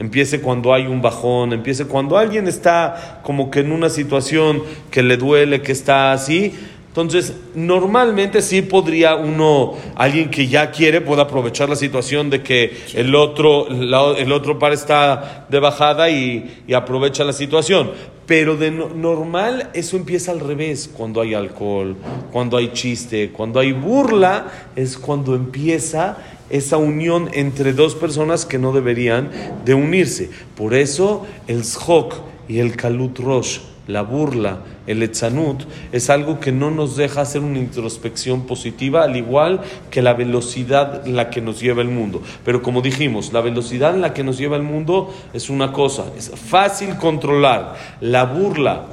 empiece 0.00 0.40
cuando 0.40 0.74
hay 0.74 0.86
un 0.86 1.00
bajón, 1.00 1.52
empiece 1.52 1.84
cuando 1.84 2.18
alguien 2.18 2.48
está 2.48 3.20
como 3.22 3.50
que 3.50 3.60
en 3.60 3.70
una 3.70 3.90
situación 3.90 4.62
que 4.90 5.02
le 5.02 5.16
duele, 5.16 5.62
que 5.62 5.72
está 5.72 6.12
así. 6.12 6.54
Entonces, 6.88 7.34
normalmente 7.54 8.42
sí 8.42 8.62
podría 8.62 9.14
uno, 9.14 9.74
alguien 9.94 10.28
que 10.28 10.48
ya 10.48 10.72
quiere, 10.72 11.00
puede 11.00 11.22
aprovechar 11.22 11.68
la 11.68 11.76
situación 11.76 12.30
de 12.30 12.42
que 12.42 12.76
el 12.94 13.14
otro, 13.14 13.68
el 13.68 14.32
otro 14.32 14.58
par 14.58 14.72
está 14.72 15.46
de 15.48 15.60
bajada 15.60 16.10
y 16.10 16.64
aprovecha 16.74 17.22
la 17.22 17.32
situación. 17.32 17.92
Pero 18.26 18.56
de 18.56 18.70
normal 18.70 19.70
eso 19.72 19.96
empieza 19.96 20.32
al 20.32 20.40
revés, 20.40 20.90
cuando 20.92 21.20
hay 21.20 21.34
alcohol, 21.34 21.96
cuando 22.32 22.56
hay 22.56 22.72
chiste, 22.72 23.30
cuando 23.30 23.60
hay 23.60 23.72
burla, 23.72 24.46
es 24.74 24.98
cuando 24.98 25.34
empieza 25.34 26.16
esa 26.50 26.76
unión 26.76 27.30
entre 27.32 27.72
dos 27.72 27.94
personas 27.94 28.44
que 28.44 28.58
no 28.58 28.72
deberían 28.72 29.30
de 29.64 29.74
unirse. 29.74 30.30
Por 30.56 30.74
eso 30.74 31.26
el 31.46 31.64
zhok 31.64 32.14
y 32.48 32.58
el 32.58 32.76
kalut 32.76 33.18
rosh, 33.18 33.60
la 33.86 34.02
burla, 34.02 34.58
el 34.86 35.02
etzanut, 35.02 35.62
es 35.92 36.10
algo 36.10 36.40
que 36.40 36.52
no 36.52 36.70
nos 36.70 36.96
deja 36.96 37.20
hacer 37.20 37.42
una 37.42 37.58
introspección 37.58 38.42
positiva, 38.42 39.04
al 39.04 39.16
igual 39.16 39.60
que 39.90 40.02
la 40.02 40.14
velocidad 40.14 41.06
en 41.06 41.16
la 41.16 41.30
que 41.30 41.40
nos 41.40 41.60
lleva 41.60 41.82
el 41.82 41.88
mundo. 41.88 42.22
Pero 42.44 42.62
como 42.62 42.82
dijimos, 42.82 43.32
la 43.32 43.40
velocidad 43.40 43.94
en 43.94 44.00
la 44.00 44.14
que 44.14 44.24
nos 44.24 44.38
lleva 44.38 44.56
el 44.56 44.62
mundo 44.62 45.14
es 45.32 45.50
una 45.50 45.72
cosa, 45.72 46.04
es 46.16 46.30
fácil 46.30 46.96
controlar. 46.96 47.76
La 48.00 48.24
burla, 48.24 48.86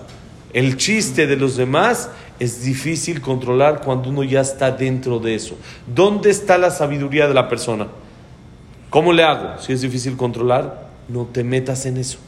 el 0.54 0.78
chiste 0.78 1.28
de 1.28 1.36
los 1.36 1.58
demás 1.58 2.10
es 2.40 2.64
difícil 2.64 3.22
controlar 3.22 3.82
cuando 3.82 4.10
uno 4.10 4.24
ya 4.24 4.42
está 4.42 4.72
dentro 4.72 5.20
de 5.20 5.36
eso. 5.36 5.56
¿Dónde 5.88 6.30
está 6.30 6.58
la 6.58 6.72
sabiduría 6.72 7.28
de 7.28 7.34
la 7.34 7.50
persona? 7.50 7.88
¿Cómo 8.90 9.14
le 9.14 9.24
hago? 9.24 9.60
Si 9.62 9.74
es 9.74 9.82
difícil 9.82 10.16
controlar, 10.16 10.90
no 11.08 11.26
te 11.26 11.44
metas 11.44 11.86
en 11.86 11.98
eso. 11.98 12.20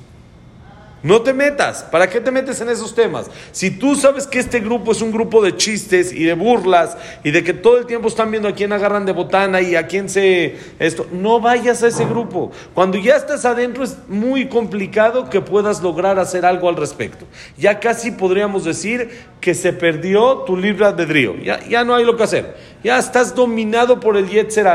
No 1.01 1.22
te 1.22 1.34
metas. 1.34 1.84
¿Para 1.84 2.10
qué 2.10 2.20
te 2.20 2.32
metes 2.32 2.60
en 2.62 2.70
esos 2.70 2.94
temas? 2.94 3.32
Si 3.51 3.72
tú 3.72 3.96
sabes 3.96 4.27
que 4.27 4.39
este 4.39 4.60
grupo 4.60 4.91
es 4.91 5.01
un 5.01 5.12
grupo 5.12 5.41
de 5.41 5.56
chistes 5.56 6.12
y 6.12 6.25
de 6.25 6.34
burlas 6.34 6.98
y 7.24 7.32
de 7.32 7.44
que 7.44 7.53
todo 7.53 7.77
el 7.77 7.86
tiempo 7.86 8.10
están 8.10 8.32
viendo 8.32 8.50
a 8.50 8.53
quién 8.53 8.74
agarran 8.74 9.06
de 9.06 9.13
botana 9.13 9.62
y 9.62 9.75
a 9.75 9.88
quién 9.88 10.10
se... 10.10 10.58
Esto, 10.79 11.08
no 11.12 11.39
vayas 11.39 11.84
a 11.84 11.88
ese 11.88 12.06
grupo. 12.06 12.51
Cuando 12.74 12.98
ya 12.98 13.15
estás 13.15 13.46
adentro 13.46 13.84
es 13.84 13.98
muy 14.08 14.50
complicado 14.50 15.29
que 15.29 15.41
puedas 15.41 15.82
lograr 15.82 16.20
hacer 16.20 16.46
algo 16.46 16.68
al 16.68 16.75
respecto. 16.75 17.25
Ya 17.58 17.79
casi 17.79 18.12
podríamos 18.12 18.65
decir 18.65 19.10
que 19.39 19.53
se 19.53 19.72
perdió 19.72 20.39
tu 20.39 20.58
libre 20.58 20.86
albedrío. 20.86 21.36
Ya, 21.38 21.65
ya 21.68 21.86
no 21.86 21.96
hay 21.96 22.03
lo 22.03 22.18
que 22.18 22.24
hacer. 22.24 22.58
Ya 22.84 22.98
estás 22.98 23.36
dominado 23.36 24.00
por 24.00 24.18
el 24.18 24.27
Yetzer 24.27 24.68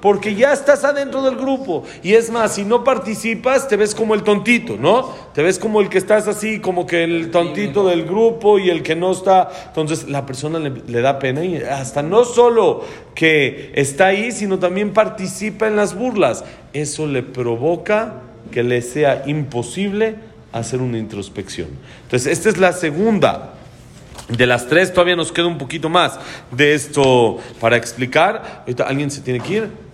porque 0.00 0.34
ya 0.34 0.52
estás 0.52 0.84
adentro 0.84 1.22
del 1.22 1.36
grupo. 1.36 1.84
Y 2.02 2.14
es 2.14 2.30
más, 2.30 2.54
si 2.54 2.64
no 2.64 2.84
participas, 2.84 3.68
te 3.68 3.76
ves 3.76 3.94
como 3.94 4.14
el 4.14 4.22
tontito, 4.22 4.76
¿no? 4.76 5.14
Te 5.34 5.42
ves 5.42 5.58
como 5.58 5.80
el 5.80 5.88
que 5.88 5.98
estás 5.98 6.28
así, 6.28 6.60
como 6.60 6.86
que 6.86 7.04
el 7.04 7.30
tontito 7.30 7.86
del 7.86 8.04
grupo 8.04 8.58
y 8.58 8.70
el 8.70 8.82
que 8.82 8.96
no 8.96 9.12
está. 9.12 9.48
Entonces 9.66 10.08
la 10.08 10.26
persona 10.26 10.58
le, 10.58 10.70
le 10.86 11.00
da 11.00 11.18
pena 11.18 11.44
y 11.44 11.56
hasta 11.56 12.02
no 12.02 12.24
solo 12.24 12.84
que 13.14 13.72
está 13.74 14.06
ahí, 14.06 14.32
sino 14.32 14.58
también 14.58 14.92
participa 14.92 15.66
en 15.66 15.76
las 15.76 15.94
burlas. 15.94 16.44
Eso 16.72 17.06
le 17.06 17.22
provoca 17.22 18.22
que 18.50 18.62
le 18.62 18.82
sea 18.82 19.24
imposible 19.26 20.16
hacer 20.52 20.80
una 20.80 20.98
introspección. 20.98 21.68
Entonces, 22.04 22.32
esta 22.32 22.48
es 22.48 22.58
la 22.58 22.72
segunda 22.72 23.54
de 24.28 24.46
las 24.46 24.66
tres 24.66 24.92
todavía 24.92 25.16
nos 25.16 25.32
queda 25.32 25.46
un 25.46 25.56
poquito 25.56 25.88
más 25.88 26.18
de 26.50 26.74
esto 26.74 27.38
para 27.60 27.76
explicar. 27.76 28.60
Ahorita 28.60 28.84
alguien 28.84 29.10
se 29.10 29.22
tiene 29.22 29.40
que 29.40 29.54
ir. 29.54 29.87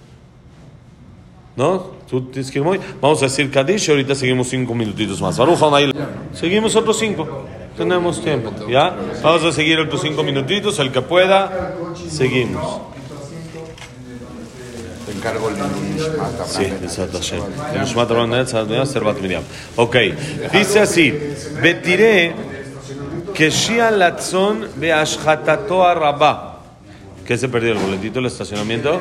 ¿No? 1.57 1.95
¿Tú 2.11 2.23
tienes 2.23 2.51
que 2.51 2.59
ir 2.59 2.65
muy? 2.65 2.81
Vamos 3.01 3.23
a 3.23 3.27
decir 3.27 3.51
Kadish 3.51 3.89
y 3.89 3.91
ahorita 3.93 4.15
seguimos 4.15 4.49
cinco 4.49 4.75
minutitos 4.75 5.21
más. 5.21 5.39
Seguimos 6.33 6.75
otros 6.75 6.99
cinco. 6.99 7.45
Tenemos 7.77 8.23
tiempo. 8.23 8.53
¿Ya? 8.69 8.95
Vamos 9.23 9.45
a 9.45 9.53
seguir 9.53 9.79
otros 9.79 10.01
cinco 10.03 10.23
minutitos. 10.23 10.79
El 10.79 10.91
que 10.91 11.01
pueda, 11.01 11.75
seguimos. 12.09 12.81
Encargo 15.17 15.49
el 15.49 15.57
Sí, 16.47 16.65
exacto. 16.65 17.21
Ok. 19.77 19.97
Dice 20.53 20.81
así. 20.81 21.13
Betiré 21.63 22.35
que 23.33 23.51
Shia 23.51 23.91
Latzon 23.91 24.69
Beashhatato 24.77 25.95
Rabá. 25.95 26.61
¿Qué 27.27 27.39
se 27.39 27.49
perdió? 27.49 27.73
¿El 27.73 27.79
boletito 27.79 28.17
del 28.17 28.27
estacionamiento? 28.27 29.01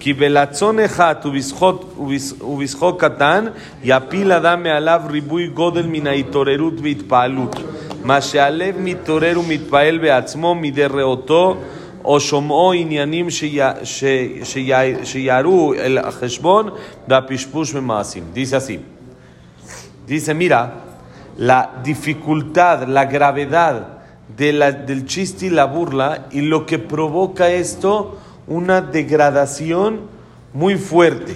כי 0.00 0.12
בלצון 0.12 0.78
אחד 0.78 1.14
ובשחוק 2.40 3.04
קטן 3.04 3.44
יפיל 3.84 4.32
אדם 4.32 4.62
מעליו 4.62 5.02
ריבוי 5.10 5.46
גודל 5.46 5.86
מן 5.86 6.06
ההתעוררות 6.06 6.74
והתפעלות. 6.82 7.56
מה 8.04 8.20
שהלב 8.20 8.74
מתעורר 8.78 9.40
ומתפעל 9.40 9.98
בעצמו 9.98 10.54
מדי 10.54 10.84
ראותו 10.84 11.56
או 12.04 12.20
שומעו 12.20 12.72
עניינים 12.72 13.26
שיערו 15.04 15.74
אל 15.74 15.98
החשבון 15.98 16.68
והפשפוש 17.08 17.72
במעשים. 17.72 18.22
Dice 18.34 18.56
así. 18.56 18.78
Dice, 20.06 20.34
mira, 20.34 20.74
la 21.36 21.70
dificultad, 21.82 22.88
la 22.88 23.04
gravedad 23.04 23.74
del 24.36 25.06
chiste 25.06 25.46
y 25.46 25.50
la 25.50 25.66
burla 25.66 26.26
y 26.30 26.40
lo 26.40 26.66
que 26.66 26.78
provoca 26.78 27.50
esto 27.50 28.18
una 28.47 28.81
degradación 28.81 30.01
muy 30.53 30.75
fuerte, 30.75 31.35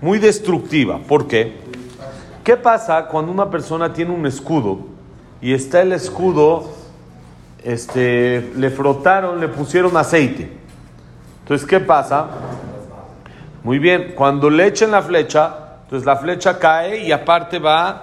muy 0.00 0.18
destructiva. 0.18 0.98
¿Por 0.98 1.26
qué? 1.26 1.56
¿Qué 2.44 2.56
pasa 2.56 3.06
cuando 3.06 3.32
una 3.32 3.50
persona 3.50 3.92
tiene 3.92 4.10
un 4.10 4.26
escudo 4.26 4.80
y 5.40 5.54
está 5.54 5.82
el 5.82 5.92
escudo, 5.92 6.72
este, 7.62 8.52
le 8.56 8.70
frotaron, 8.70 9.40
le 9.40 9.48
pusieron 9.48 9.96
aceite? 9.96 10.50
Entonces, 11.42 11.66
¿qué 11.66 11.80
pasa? 11.80 12.28
Muy 13.62 13.78
bien, 13.78 14.12
cuando 14.16 14.50
le 14.50 14.66
echen 14.66 14.90
la 14.90 15.02
flecha, 15.02 15.54
entonces 15.84 16.06
la 16.06 16.16
flecha 16.16 16.58
cae 16.58 17.04
y 17.04 17.12
aparte 17.12 17.58
va 17.58 18.02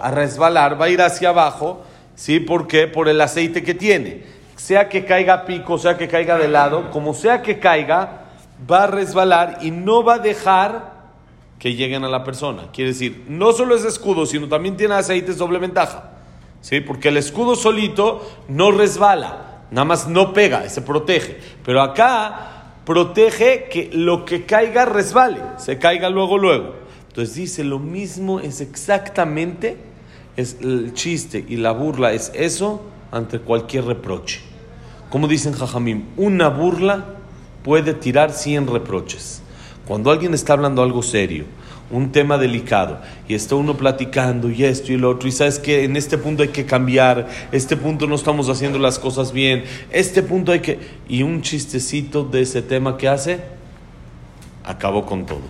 a 0.00 0.10
resbalar, 0.10 0.80
va 0.80 0.86
a 0.86 0.88
ir 0.88 1.00
hacia 1.00 1.28
abajo 1.28 1.84
¿Sí? 2.14 2.40
¿Por 2.40 2.66
qué? 2.66 2.86
Por 2.86 3.08
el 3.08 3.20
aceite 3.20 3.62
que 3.62 3.74
tiene. 3.74 4.22
Sea 4.62 4.88
que 4.88 5.04
caiga 5.04 5.44
pico, 5.44 5.76
sea 5.76 5.98
que 5.98 6.06
caiga 6.06 6.38
de 6.38 6.46
lado, 6.46 6.88
como 6.92 7.14
sea 7.14 7.42
que 7.42 7.58
caiga, 7.58 8.26
va 8.70 8.84
a 8.84 8.86
resbalar 8.86 9.58
y 9.60 9.72
no 9.72 10.04
va 10.04 10.14
a 10.14 10.18
dejar 10.20 10.92
que 11.58 11.74
lleguen 11.74 12.04
a 12.04 12.08
la 12.08 12.22
persona. 12.22 12.68
Quiere 12.72 12.92
decir, 12.92 13.24
no 13.26 13.52
solo 13.52 13.74
es 13.74 13.84
escudo, 13.84 14.24
sino 14.24 14.46
también 14.46 14.76
tiene 14.76 14.94
aceite, 14.94 15.32
es 15.32 15.38
doble 15.38 15.58
ventaja. 15.58 16.10
¿Sí? 16.60 16.80
Porque 16.80 17.08
el 17.08 17.16
escudo 17.16 17.56
solito 17.56 18.24
no 18.46 18.70
resbala, 18.70 19.64
nada 19.72 19.84
más 19.84 20.06
no 20.06 20.32
pega, 20.32 20.68
se 20.68 20.80
protege. 20.80 21.40
Pero 21.64 21.82
acá 21.82 22.76
protege 22.84 23.64
que 23.64 23.90
lo 23.92 24.24
que 24.24 24.46
caiga 24.46 24.84
resbale, 24.84 25.40
se 25.56 25.80
caiga 25.80 26.08
luego, 26.08 26.38
luego. 26.38 26.76
Entonces 27.08 27.34
dice, 27.34 27.64
lo 27.64 27.80
mismo 27.80 28.38
es 28.38 28.60
exactamente 28.60 29.76
es 30.36 30.58
el 30.60 30.94
chiste 30.94 31.44
y 31.48 31.56
la 31.56 31.72
burla 31.72 32.12
es 32.12 32.30
eso 32.32 32.80
ante 33.10 33.40
cualquier 33.40 33.86
reproche. 33.86 34.51
Como 35.12 35.28
dicen 35.28 35.52
Jajamim, 35.52 36.04
una 36.16 36.48
burla 36.48 37.04
puede 37.62 37.92
tirar 37.92 38.32
100 38.32 38.66
reproches. 38.68 39.42
Cuando 39.86 40.10
alguien 40.10 40.32
está 40.32 40.54
hablando 40.54 40.82
algo 40.82 41.02
serio, 41.02 41.44
un 41.90 42.12
tema 42.12 42.38
delicado 42.38 42.98
y 43.28 43.34
está 43.34 43.54
uno 43.56 43.76
platicando 43.76 44.48
y 44.48 44.64
esto 44.64 44.90
y 44.90 44.96
lo 44.96 45.10
otro 45.10 45.28
y 45.28 45.32
sabes 45.32 45.58
que 45.58 45.84
en 45.84 45.98
este 45.98 46.16
punto 46.16 46.42
hay 46.42 46.48
que 46.48 46.64
cambiar, 46.64 47.28
este 47.52 47.76
punto 47.76 48.06
no 48.06 48.14
estamos 48.14 48.48
haciendo 48.48 48.78
las 48.78 48.98
cosas 48.98 49.34
bien, 49.34 49.64
este 49.90 50.22
punto 50.22 50.50
hay 50.50 50.60
que... 50.60 50.78
Y 51.10 51.24
un 51.24 51.42
chistecito 51.42 52.24
de 52.24 52.40
ese 52.40 52.62
tema 52.62 52.96
que 52.96 53.08
hace, 53.08 53.40
acabó 54.64 55.04
con 55.04 55.26
todo. 55.26 55.42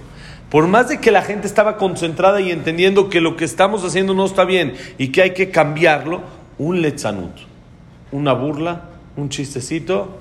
Por 0.50 0.66
más 0.66 0.88
de 0.88 0.98
que 0.98 1.12
la 1.12 1.22
gente 1.22 1.46
estaba 1.46 1.76
concentrada 1.76 2.40
y 2.40 2.50
entendiendo 2.50 3.08
que 3.08 3.20
lo 3.20 3.36
que 3.36 3.44
estamos 3.44 3.84
haciendo 3.84 4.12
no 4.12 4.26
está 4.26 4.44
bien 4.44 4.74
y 4.98 5.12
que 5.12 5.22
hay 5.22 5.34
que 5.34 5.52
cambiarlo, 5.52 6.20
un 6.58 6.82
letzanut, 6.82 7.36
una 8.10 8.32
burla, 8.32 8.88
un 9.16 9.28
chistecito, 9.28 10.18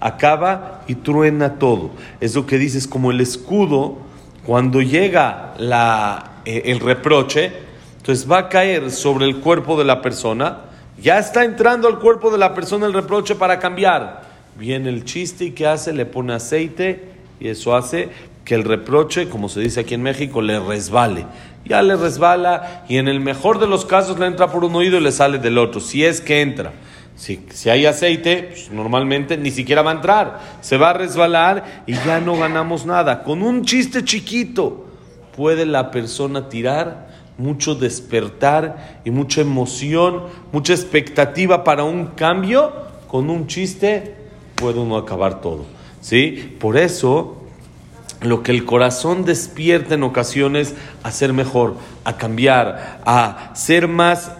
acaba 0.00 0.82
y 0.88 0.96
truena 0.96 1.58
todo. 1.58 1.90
Es 2.20 2.34
lo 2.34 2.46
que 2.46 2.58
dices 2.58 2.86
como 2.86 3.10
el 3.10 3.20
escudo 3.20 3.98
cuando 4.44 4.82
llega 4.82 5.54
eh, 6.44 6.62
el 6.66 6.80
reproche, 6.80 7.52
entonces 7.98 8.30
va 8.30 8.38
a 8.38 8.48
caer 8.48 8.90
sobre 8.90 9.26
el 9.26 9.36
cuerpo 9.36 9.78
de 9.78 9.84
la 9.84 10.02
persona, 10.02 10.58
ya 11.00 11.18
está 11.18 11.44
entrando 11.44 11.88
al 11.88 12.00
cuerpo 12.00 12.30
de 12.30 12.38
la 12.38 12.54
persona 12.54 12.86
el 12.86 12.92
reproche 12.92 13.34
para 13.36 13.58
cambiar. 13.58 14.22
Viene 14.58 14.88
el 14.90 15.04
chiste 15.04 15.46
y 15.46 15.50
¿qué 15.52 15.66
hace? 15.66 15.92
Le 15.92 16.04
pone 16.04 16.34
aceite 16.34 17.04
y 17.40 17.48
eso 17.48 17.74
hace 17.74 18.10
que 18.44 18.54
el 18.56 18.64
reproche, 18.64 19.28
como 19.28 19.48
se 19.48 19.60
dice 19.60 19.80
aquí 19.80 19.94
en 19.94 20.02
México, 20.02 20.42
le 20.42 20.58
resbale. 20.58 21.26
Ya 21.64 21.80
le 21.80 21.94
resbala 21.94 22.84
y 22.88 22.96
en 22.96 23.06
el 23.06 23.20
mejor 23.20 23.60
de 23.60 23.68
los 23.68 23.84
casos 23.84 24.18
le 24.18 24.26
entra 24.26 24.50
por 24.50 24.64
un 24.64 24.74
oído 24.74 24.98
y 24.98 25.00
le 25.00 25.12
sale 25.12 25.38
del 25.38 25.58
otro, 25.58 25.80
si 25.80 26.04
es 26.04 26.20
que 26.20 26.40
entra. 26.40 26.72
Si, 27.16 27.46
si 27.50 27.70
hay 27.70 27.86
aceite, 27.86 28.48
pues, 28.50 28.70
normalmente 28.70 29.36
ni 29.36 29.50
siquiera 29.50 29.82
va 29.82 29.92
a 29.92 29.94
entrar. 29.94 30.40
Se 30.60 30.76
va 30.76 30.90
a 30.90 30.94
resbalar 30.94 31.84
y 31.86 31.94
ya 31.94 32.20
no 32.20 32.36
ganamos 32.36 32.86
nada. 32.86 33.22
Con 33.22 33.42
un 33.42 33.64
chiste 33.64 34.04
chiquito 34.04 34.86
puede 35.36 35.66
la 35.66 35.90
persona 35.90 36.48
tirar 36.48 37.10
mucho 37.38 37.74
despertar 37.74 39.00
y 39.04 39.10
mucha 39.10 39.40
emoción, 39.40 40.24
mucha 40.52 40.72
expectativa 40.72 41.64
para 41.64 41.84
un 41.84 42.06
cambio. 42.08 42.72
Con 43.08 43.30
un 43.30 43.46
chiste 43.46 44.14
puede 44.54 44.80
uno 44.80 44.96
acabar 44.96 45.40
todo. 45.40 45.64
¿Sí? 46.00 46.56
Por 46.58 46.76
eso 46.76 47.42
lo 48.20 48.42
que 48.42 48.52
el 48.52 48.64
corazón 48.64 49.24
despierta 49.24 49.94
en 49.94 50.02
ocasiones 50.02 50.74
a 51.02 51.10
ser 51.10 51.32
mejor, 51.32 51.76
a 52.04 52.16
cambiar, 52.16 53.00
a 53.04 53.50
ser 53.54 53.88
más 53.88 54.32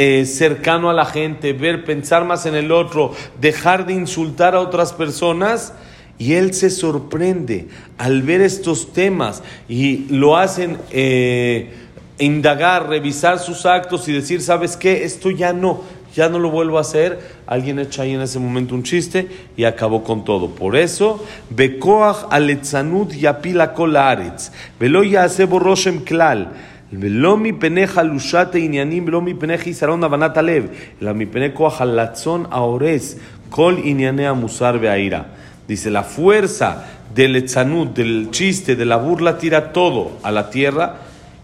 eh, 0.00 0.26
cercano 0.26 0.90
a 0.90 0.92
la 0.92 1.06
gente, 1.06 1.52
ver, 1.52 1.84
pensar 1.84 2.24
más 2.24 2.46
en 2.46 2.54
el 2.54 2.70
otro, 2.70 3.12
dejar 3.40 3.84
de 3.84 3.94
insultar 3.94 4.54
a 4.54 4.60
otras 4.60 4.92
personas. 4.92 5.72
Y 6.18 6.34
él 6.34 6.54
se 6.54 6.70
sorprende 6.70 7.66
al 7.96 8.22
ver 8.22 8.40
estos 8.40 8.92
temas 8.92 9.42
y 9.68 10.06
lo 10.08 10.36
hacen 10.36 10.78
eh, 10.92 11.72
indagar, 12.18 12.88
revisar 12.88 13.40
sus 13.40 13.66
actos 13.66 14.06
y 14.08 14.12
decir, 14.12 14.40
¿sabes 14.40 14.76
qué? 14.76 15.02
Esto 15.02 15.30
ya 15.32 15.52
no, 15.52 15.82
ya 16.14 16.28
no 16.28 16.38
lo 16.38 16.50
vuelvo 16.50 16.78
a 16.78 16.82
hacer. 16.82 17.18
Alguien 17.48 17.80
echa 17.80 18.02
ahí 18.02 18.14
en 18.14 18.20
ese 18.20 18.38
momento 18.38 18.76
un 18.76 18.84
chiste 18.84 19.28
y 19.56 19.64
acabó 19.64 20.04
con 20.04 20.24
todo. 20.24 20.50
Por 20.50 20.76
eso, 20.76 21.24
Bekoach 21.50 22.26
aletzanud 22.30 23.12
yapila 23.14 23.74
kol 23.74 23.96
aretz, 23.96 24.52
velo 24.78 25.02
yasebo 25.02 25.58
roshem 25.58 26.04
klal. 26.04 26.52
ולא 26.93 27.37
מפני 27.37 27.87
חלושת 27.87 28.47
העניינים 28.53 29.03
ולא 29.07 29.21
מפני 29.21 29.57
חיסרון 29.57 30.03
הבנת 30.03 30.37
הלב, 30.37 30.67
אלא 31.01 31.13
מפני 31.13 31.47
כוח 31.53 31.81
הלצון 31.81 32.45
ההורס 32.51 33.15
כל 33.49 33.75
ענייני 33.83 34.27
המוסר 34.27 34.77
והעירה. 34.81 35.21
Dice, 35.67 35.89
la 35.89 36.03
fuerza 36.03 36.83
del 37.15 37.37
etzanud, 37.37 37.87
del 37.93 38.27
chiste, 38.31 38.75
de 38.75 38.85
la 38.85 38.97
burla, 38.97 39.37
tira 39.37 39.71
todo 39.71 40.17
a 40.21 40.29
la 40.29 40.49
tierra 40.49 40.97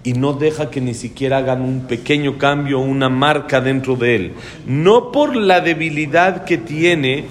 y 0.04 0.14
no 0.14 0.34
deja 0.34 0.70
que 0.70 0.82
ni 0.82 0.94
siquiera 0.94 1.38
hagan 1.38 1.62
un 1.62 1.82
pequeño 1.88 2.38
cambio, 2.38 2.80
una 2.80 3.10
marca 3.10 3.62
dentro 3.62 3.96
de 3.96 4.16
él. 4.16 4.34
No 4.66 5.12
por 5.12 5.36
la 5.36 5.62
debilidad 5.62 6.44
que 6.44 6.58
tiene 6.58 7.26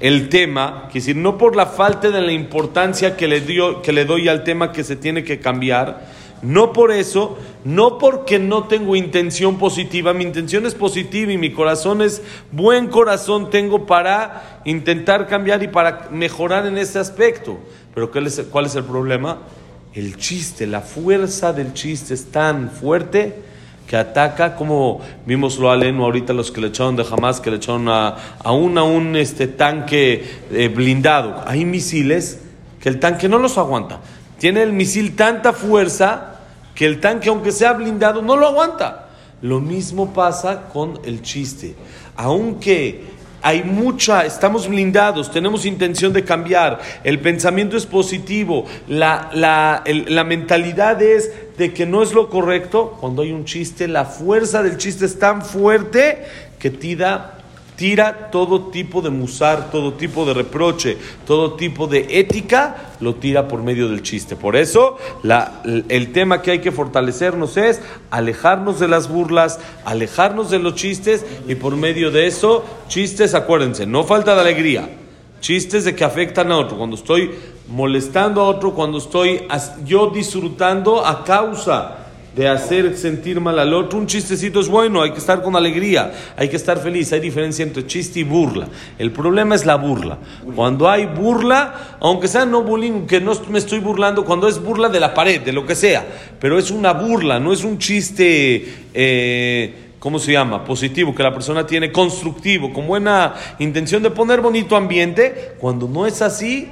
el 0.00 0.28
tema, 0.28 0.84
es 0.88 0.94
decir, 0.94 1.16
no 1.16 1.38
por 1.38 1.56
la 1.56 1.66
falta 1.66 2.10
de 2.10 2.20
la 2.20 2.32
importancia 2.32 3.16
que 3.16 3.28
le, 3.28 3.40
dio, 3.40 3.80
que 3.80 3.92
le 3.92 4.04
doy 4.04 4.28
al 4.28 4.44
tema 4.44 4.72
que 4.72 4.84
se 4.84 4.96
tiene 4.96 5.24
que 5.24 5.38
cambiar, 5.38 6.06
no 6.41 6.73
por 6.73 6.91
eso, 6.91 7.37
no 7.65 7.97
porque 7.97 8.39
no 8.39 8.65
tengo 8.65 8.95
intención 8.95 9.57
positiva, 9.57 10.13
mi 10.13 10.23
intención 10.23 10.65
es 10.65 10.75
positiva 10.75 11.31
y 11.31 11.37
mi 11.37 11.51
corazón 11.51 12.01
es 12.01 12.21
buen 12.51 12.87
corazón 12.87 13.49
tengo 13.49 13.85
para 13.85 14.61
intentar 14.65 15.27
cambiar 15.27 15.61
y 15.63 15.67
para 15.67 16.07
mejorar 16.11 16.65
en 16.65 16.77
ese 16.77 16.99
aspecto. 16.99 17.57
Pero 17.93 18.11
¿cuál 18.11 18.65
es 18.65 18.75
el 18.75 18.83
problema? 18.83 19.39
El 19.93 20.17
chiste, 20.17 20.67
la 20.67 20.81
fuerza 20.81 21.51
del 21.51 21.73
chiste 21.73 22.13
es 22.13 22.31
tan 22.31 22.69
fuerte 22.69 23.49
que 23.89 23.97
ataca, 23.97 24.55
como 24.55 25.01
vimos 25.25 25.57
lo 25.57 25.71
aleno 25.71 26.05
ahorita 26.05 26.31
los 26.31 26.51
que 26.51 26.61
le 26.61 26.67
echaron 26.67 26.95
de 26.95 27.03
jamás, 27.03 27.41
que 27.41 27.49
le 27.49 27.57
echaron 27.57 27.89
a, 27.89 28.15
un, 28.51 28.77
a 28.77 28.83
un 28.83 29.15
este, 29.15 29.47
tanque 29.47 30.23
eh, 30.51 30.67
blindado. 30.67 31.43
Hay 31.47 31.65
misiles 31.65 32.39
que 32.79 32.87
el 32.87 32.99
tanque 32.99 33.27
no 33.27 33.39
los 33.39 33.57
aguanta. 33.57 33.99
Tiene 34.37 34.61
el 34.61 34.73
misil 34.73 35.15
tanta 35.15 35.53
fuerza 35.53 36.28
que 36.79 36.85
el 36.85 37.01
tanque, 37.01 37.27
aunque 37.27 37.51
sea 37.51 37.73
blindado, 37.73 38.21
no 38.21 38.37
lo 38.37 38.47
aguanta. 38.47 39.09
Lo 39.41 39.59
mismo 39.59 40.13
pasa 40.13 40.69
con 40.71 40.97
el 41.03 41.21
chiste. 41.21 41.75
Aunque 42.15 43.03
hay 43.41 43.63
mucha, 43.63 44.25
estamos 44.25 44.65
blindados, 44.69 45.29
tenemos 45.29 45.65
intención 45.65 46.13
de 46.13 46.23
cambiar, 46.23 46.79
el 47.03 47.19
pensamiento 47.19 47.75
es 47.75 47.85
positivo, 47.85 48.63
la, 48.87 49.29
la, 49.33 49.83
la, 49.85 50.23
mentalidad 50.23 51.01
es 51.01 51.29
de 51.57 51.73
que 51.73 51.85
no 51.85 52.01
es 52.01 52.13
lo 52.13 52.29
correcto, 52.29 52.95
cuando 53.01 53.23
hay 53.23 53.33
un 53.33 53.43
chiste, 53.43 53.89
la 53.89 54.05
fuerza 54.05 54.63
del 54.63 54.77
chiste 54.77 55.05
es 55.05 55.19
tan 55.19 55.41
fuerte 55.41 56.23
que 56.59 56.69
tira 56.69 57.38
tira 57.79 58.29
todo 58.29 58.63
tipo 58.71 59.01
de 59.01 59.09
musar, 59.09 59.71
todo 59.71 59.93
tipo 59.93 60.25
de 60.25 60.33
reproche, 60.33 60.97
todo 61.25 61.53
tipo 61.53 61.87
de 61.87 62.19
ética, 62.19 62.75
lo 62.99 63.15
tira 63.15 63.47
por 63.47 63.63
medio 63.63 63.87
del 63.87 64.03
chiste. 64.03 64.35
Por 64.35 64.57
eso 64.57 64.97
el 65.87 66.11
tema 66.11 66.41
que 66.41 66.51
hay 66.51 66.59
que 66.59 66.73
fortalecernos 66.73 67.55
es 67.55 67.81
alejarnos 68.11 68.81
de 68.81 68.89
las 68.89 69.07
burlas, 69.07 69.61
alejarnos 69.85 70.49
de 70.49 70.59
los 70.59 70.75
chistes 70.75 71.25
y 71.47 71.55
por 71.55 71.77
medio 71.77 72.11
de 72.11 72.27
eso, 72.27 72.65
chistes, 72.89 73.33
acuérdense, 73.33 73.85
no 73.85 74.03
falta 74.03 74.35
de 74.35 74.41
alegría. 74.41 74.89
Chistes 75.39 75.85
de 75.85 75.95
que 75.95 76.03
afectan 76.03 76.51
a 76.51 76.57
otro. 76.57 76.77
Cuando 76.77 76.97
estoy 76.97 77.31
molestando 77.69 78.41
a 78.41 78.49
otro, 78.49 78.73
cuando 78.73 78.97
estoy 78.97 79.47
yo 79.85 80.07
disfrutando 80.07 81.05
a 81.05 81.23
causa 81.23 81.98
de 82.35 82.47
hacer 82.47 82.95
sentir 82.97 83.39
mal 83.39 83.57
al 83.59 83.73
otro. 83.73 83.99
Un 83.99 84.07
chistecito 84.07 84.59
es 84.59 84.67
bueno, 84.67 85.01
hay 85.01 85.11
que 85.11 85.19
estar 85.19 85.41
con 85.41 85.55
alegría, 85.55 86.11
hay 86.37 86.49
que 86.49 86.55
estar 86.55 86.79
feliz. 86.79 87.11
Hay 87.11 87.19
diferencia 87.19 87.63
entre 87.63 87.85
chiste 87.85 88.19
y 88.19 88.23
burla. 88.23 88.67
El 88.97 89.11
problema 89.11 89.55
es 89.55 89.65
la 89.65 89.75
burla. 89.75 90.17
Cuando 90.55 90.89
hay 90.89 91.05
burla, 91.05 91.97
aunque 91.99 92.27
sea 92.27 92.45
no 92.45 92.63
bullying, 92.63 93.05
que 93.07 93.19
no 93.19 93.33
me 93.49 93.59
estoy 93.59 93.79
burlando, 93.79 94.25
cuando 94.25 94.47
es 94.47 94.61
burla 94.61 94.89
de 94.89 94.99
la 94.99 95.13
pared, 95.13 95.41
de 95.41 95.53
lo 95.53 95.65
que 95.65 95.75
sea, 95.75 96.05
pero 96.39 96.57
es 96.57 96.71
una 96.71 96.93
burla, 96.93 97.39
no 97.39 97.53
es 97.53 97.63
un 97.63 97.77
chiste. 97.77 98.67
Eh, 98.93 99.85
¿cómo 99.99 100.17
se 100.17 100.31
llama? 100.31 100.63
Positivo, 100.63 101.13
que 101.13 101.23
la 101.23 101.33
persona 101.33 101.67
tiene 101.67 101.91
constructivo, 101.91 102.71
con 102.73 102.87
buena 102.87 103.35
intención 103.59 104.01
de 104.01 104.09
poner 104.09 104.41
bonito 104.41 104.75
ambiente. 104.75 105.55
Cuando 105.59 105.87
no 105.87 106.05
es 106.05 106.21
así, 106.21 106.69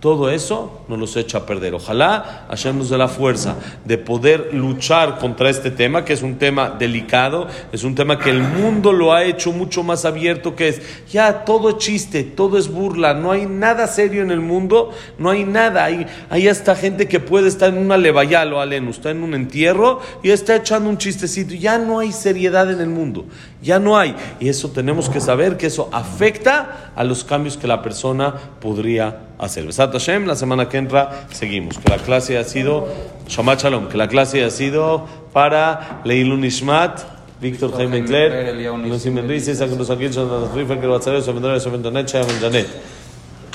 todo 0.00 0.30
eso 0.30 0.82
nos 0.88 0.98
los 0.98 1.16
echa 1.16 1.38
a 1.38 1.46
perder. 1.46 1.74
Ojalá 1.74 2.46
Hashem 2.48 2.80
dé 2.88 2.96
la 2.96 3.06
fuerza 3.06 3.56
de 3.84 3.98
poder 3.98 4.48
luchar 4.54 5.18
contra 5.18 5.50
este 5.50 5.70
tema, 5.70 6.06
que 6.06 6.14
es 6.14 6.22
un 6.22 6.38
tema 6.38 6.70
delicado, 6.70 7.46
es 7.70 7.84
un 7.84 7.94
tema 7.94 8.18
que 8.18 8.30
el 8.30 8.40
mundo 8.40 8.94
lo 8.94 9.12
ha 9.12 9.24
hecho 9.24 9.52
mucho 9.52 9.82
más 9.82 10.06
abierto, 10.06 10.56
que 10.56 10.68
es 10.68 10.80
ya 11.10 11.44
todo 11.44 11.70
es 11.70 11.76
chiste, 11.76 12.24
todo 12.24 12.56
es 12.56 12.68
burla, 12.68 13.12
no 13.12 13.30
hay 13.30 13.44
nada 13.44 13.86
serio 13.86 14.22
en 14.22 14.30
el 14.30 14.40
mundo, 14.40 14.90
no 15.18 15.28
hay 15.28 15.44
nada. 15.44 15.84
Hay, 15.84 16.06
hay 16.30 16.48
hasta 16.48 16.74
gente 16.74 17.06
que 17.06 17.20
puede 17.20 17.48
estar 17.48 17.68
en 17.68 17.78
una 17.78 17.98
levayal 17.98 18.54
o 18.54 18.60
aleno, 18.60 18.90
está 18.90 19.10
en 19.10 19.22
un 19.22 19.34
entierro 19.34 20.00
y 20.22 20.30
está 20.30 20.56
echando 20.56 20.88
un 20.88 20.96
chistecito. 20.96 21.54
Ya 21.54 21.76
no 21.76 21.98
hay 21.98 22.12
seriedad 22.12 22.70
en 22.70 22.80
el 22.80 22.88
mundo, 22.88 23.26
ya 23.60 23.78
no 23.78 23.98
hay. 23.98 24.16
Y 24.40 24.48
eso 24.48 24.70
tenemos 24.70 25.10
que 25.10 25.20
saber 25.20 25.58
que 25.58 25.66
eso 25.66 25.90
afecta 25.92 26.92
a 26.96 27.04
los 27.04 27.22
cambios 27.22 27.58
que 27.58 27.66
la 27.66 27.82
persona 27.82 28.34
podría 28.60 29.29
hacer. 29.40 29.66
Besat 29.66 29.92
Hashem, 29.92 30.26
la 30.26 30.36
semana 30.36 30.68
que 30.68 30.78
entra 30.78 31.26
seguimos. 31.32 31.78
Que 31.78 31.88
la 31.88 31.98
clase 31.98 32.38
ha 32.38 32.44
sido, 32.44 32.86
Shabbat 33.26 33.62
Shalom, 33.62 33.88
que 33.88 33.96
la 33.96 34.08
clase 34.08 34.44
ha 34.44 34.50
sido 34.50 35.06
para 35.32 36.02
Leilun 36.04 36.44
Ishmat, 36.44 37.00
Víctor 37.40 37.72
Jaime 37.76 38.04
Kler, 38.04 38.54
Lucy 38.86 39.10
Menriz, 39.10 39.48
Isaac 39.48 39.70
Rosaquil, 39.76 40.12
Jonathan 40.12 40.80
que 40.80 40.86
lo 40.86 40.90
va 40.90 40.96
a 40.96 40.98
hacer, 40.98 41.22
Sobendor, 41.22 41.58
Sobendonet, 41.58 42.06
Shaya 42.06 42.26
Janet. 42.40 42.68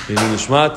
Leilun 0.09 0.35
Ishmat, 0.35 0.73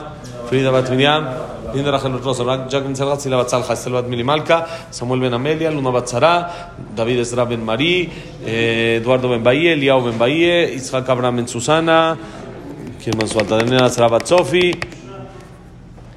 Frida 0.48 0.70
Bat 0.70 0.90
Miriam, 0.90 1.26
Linda 1.74 1.90
Rachel 1.90 2.18
Rosa, 2.22 2.44
Jacqueline 2.68 2.96
Serrat, 2.96 3.20
Sila 3.20 3.36
Bat 3.36 3.48
Salja, 3.48 3.72
Estel 3.74 3.92
Bat 3.92 4.06
Milimalka, 4.06 4.66
Samuel 4.90 5.20
Ben 5.20 5.34
Amelia, 5.34 5.70
Luna 5.70 5.90
Bat 5.90 6.08
Zara, 6.08 6.50
David 6.94 7.20
Ezra 7.20 7.44
Ben 7.44 7.64
Marí, 7.64 8.08
Eduardo 8.44 9.28
Ben 9.28 9.42
Bahie, 9.42 9.72
Eliao 9.72 10.02
Ben 10.02 10.18
Bahie, 10.18 10.74
Isaac 10.74 11.08
Abraham 11.08 11.36
Ben 11.36 11.48
Susana, 11.48 12.16
¿Quién 13.02 13.16
más 13.16 13.32
falta? 13.32 13.56
Daniela 13.56 13.88
Sarabat 13.88 14.26
Sofi. 14.26 14.72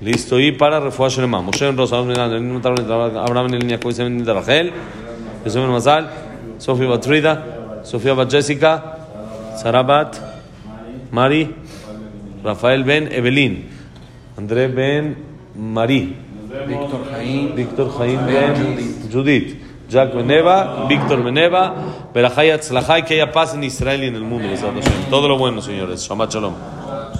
Listo. 0.01 0.39
Y 0.39 0.51
para 0.51 0.79
Refuah 0.79 1.09
Shelema. 1.09 1.41
Moshe 1.41 1.65
Ben 1.65 1.77
Rosa, 1.77 1.97
Abraham 1.97 3.53
en 3.53 3.59
línea, 3.59 3.77
Ben 3.77 4.23
de 4.25 4.33
Rachel, 4.33 4.73
Yosef 5.45 5.61
Ben 5.61 5.71
Mazal, 5.71 6.09
Sofía 6.57 6.87
Batrida, 6.87 7.81
Sofía 7.83 8.13
Bat 8.13 8.31
Jessica, 8.31 8.97
Sara 9.55 9.83
Bat, 9.83 10.17
Mari, 11.11 11.55
Rafael 12.43 12.83
Ben 12.83 13.11
Evelyn, 13.11 13.69
André 14.37 14.67
Ben 14.67 15.17
Mari, 15.55 16.15
Víctor 16.67 17.05
Jaín. 17.11 17.55
Víctor 17.55 17.97
Jaim 17.97 18.25
Ben 18.25 19.09
Judith, 19.11 19.61
Jack 19.87 20.15
Beneva, 20.15 20.85
Víctor 20.87 21.23
Beneva, 21.23 21.75
Berajay 22.13 22.51
Atzlajay, 22.51 23.05
que 23.05 23.13
haya 23.15 23.31
paz 23.31 23.53
en 23.53 23.63
Israel 23.63 24.03
y 24.03 24.07
en 24.07 24.15
el 24.15 24.23
mundo. 24.23 24.47
Todo 25.09 25.27
lo 25.27 25.37
bueno, 25.37 25.61
señores. 25.61 26.01
Shabbat 26.07 26.33
Shalom. 26.33 26.53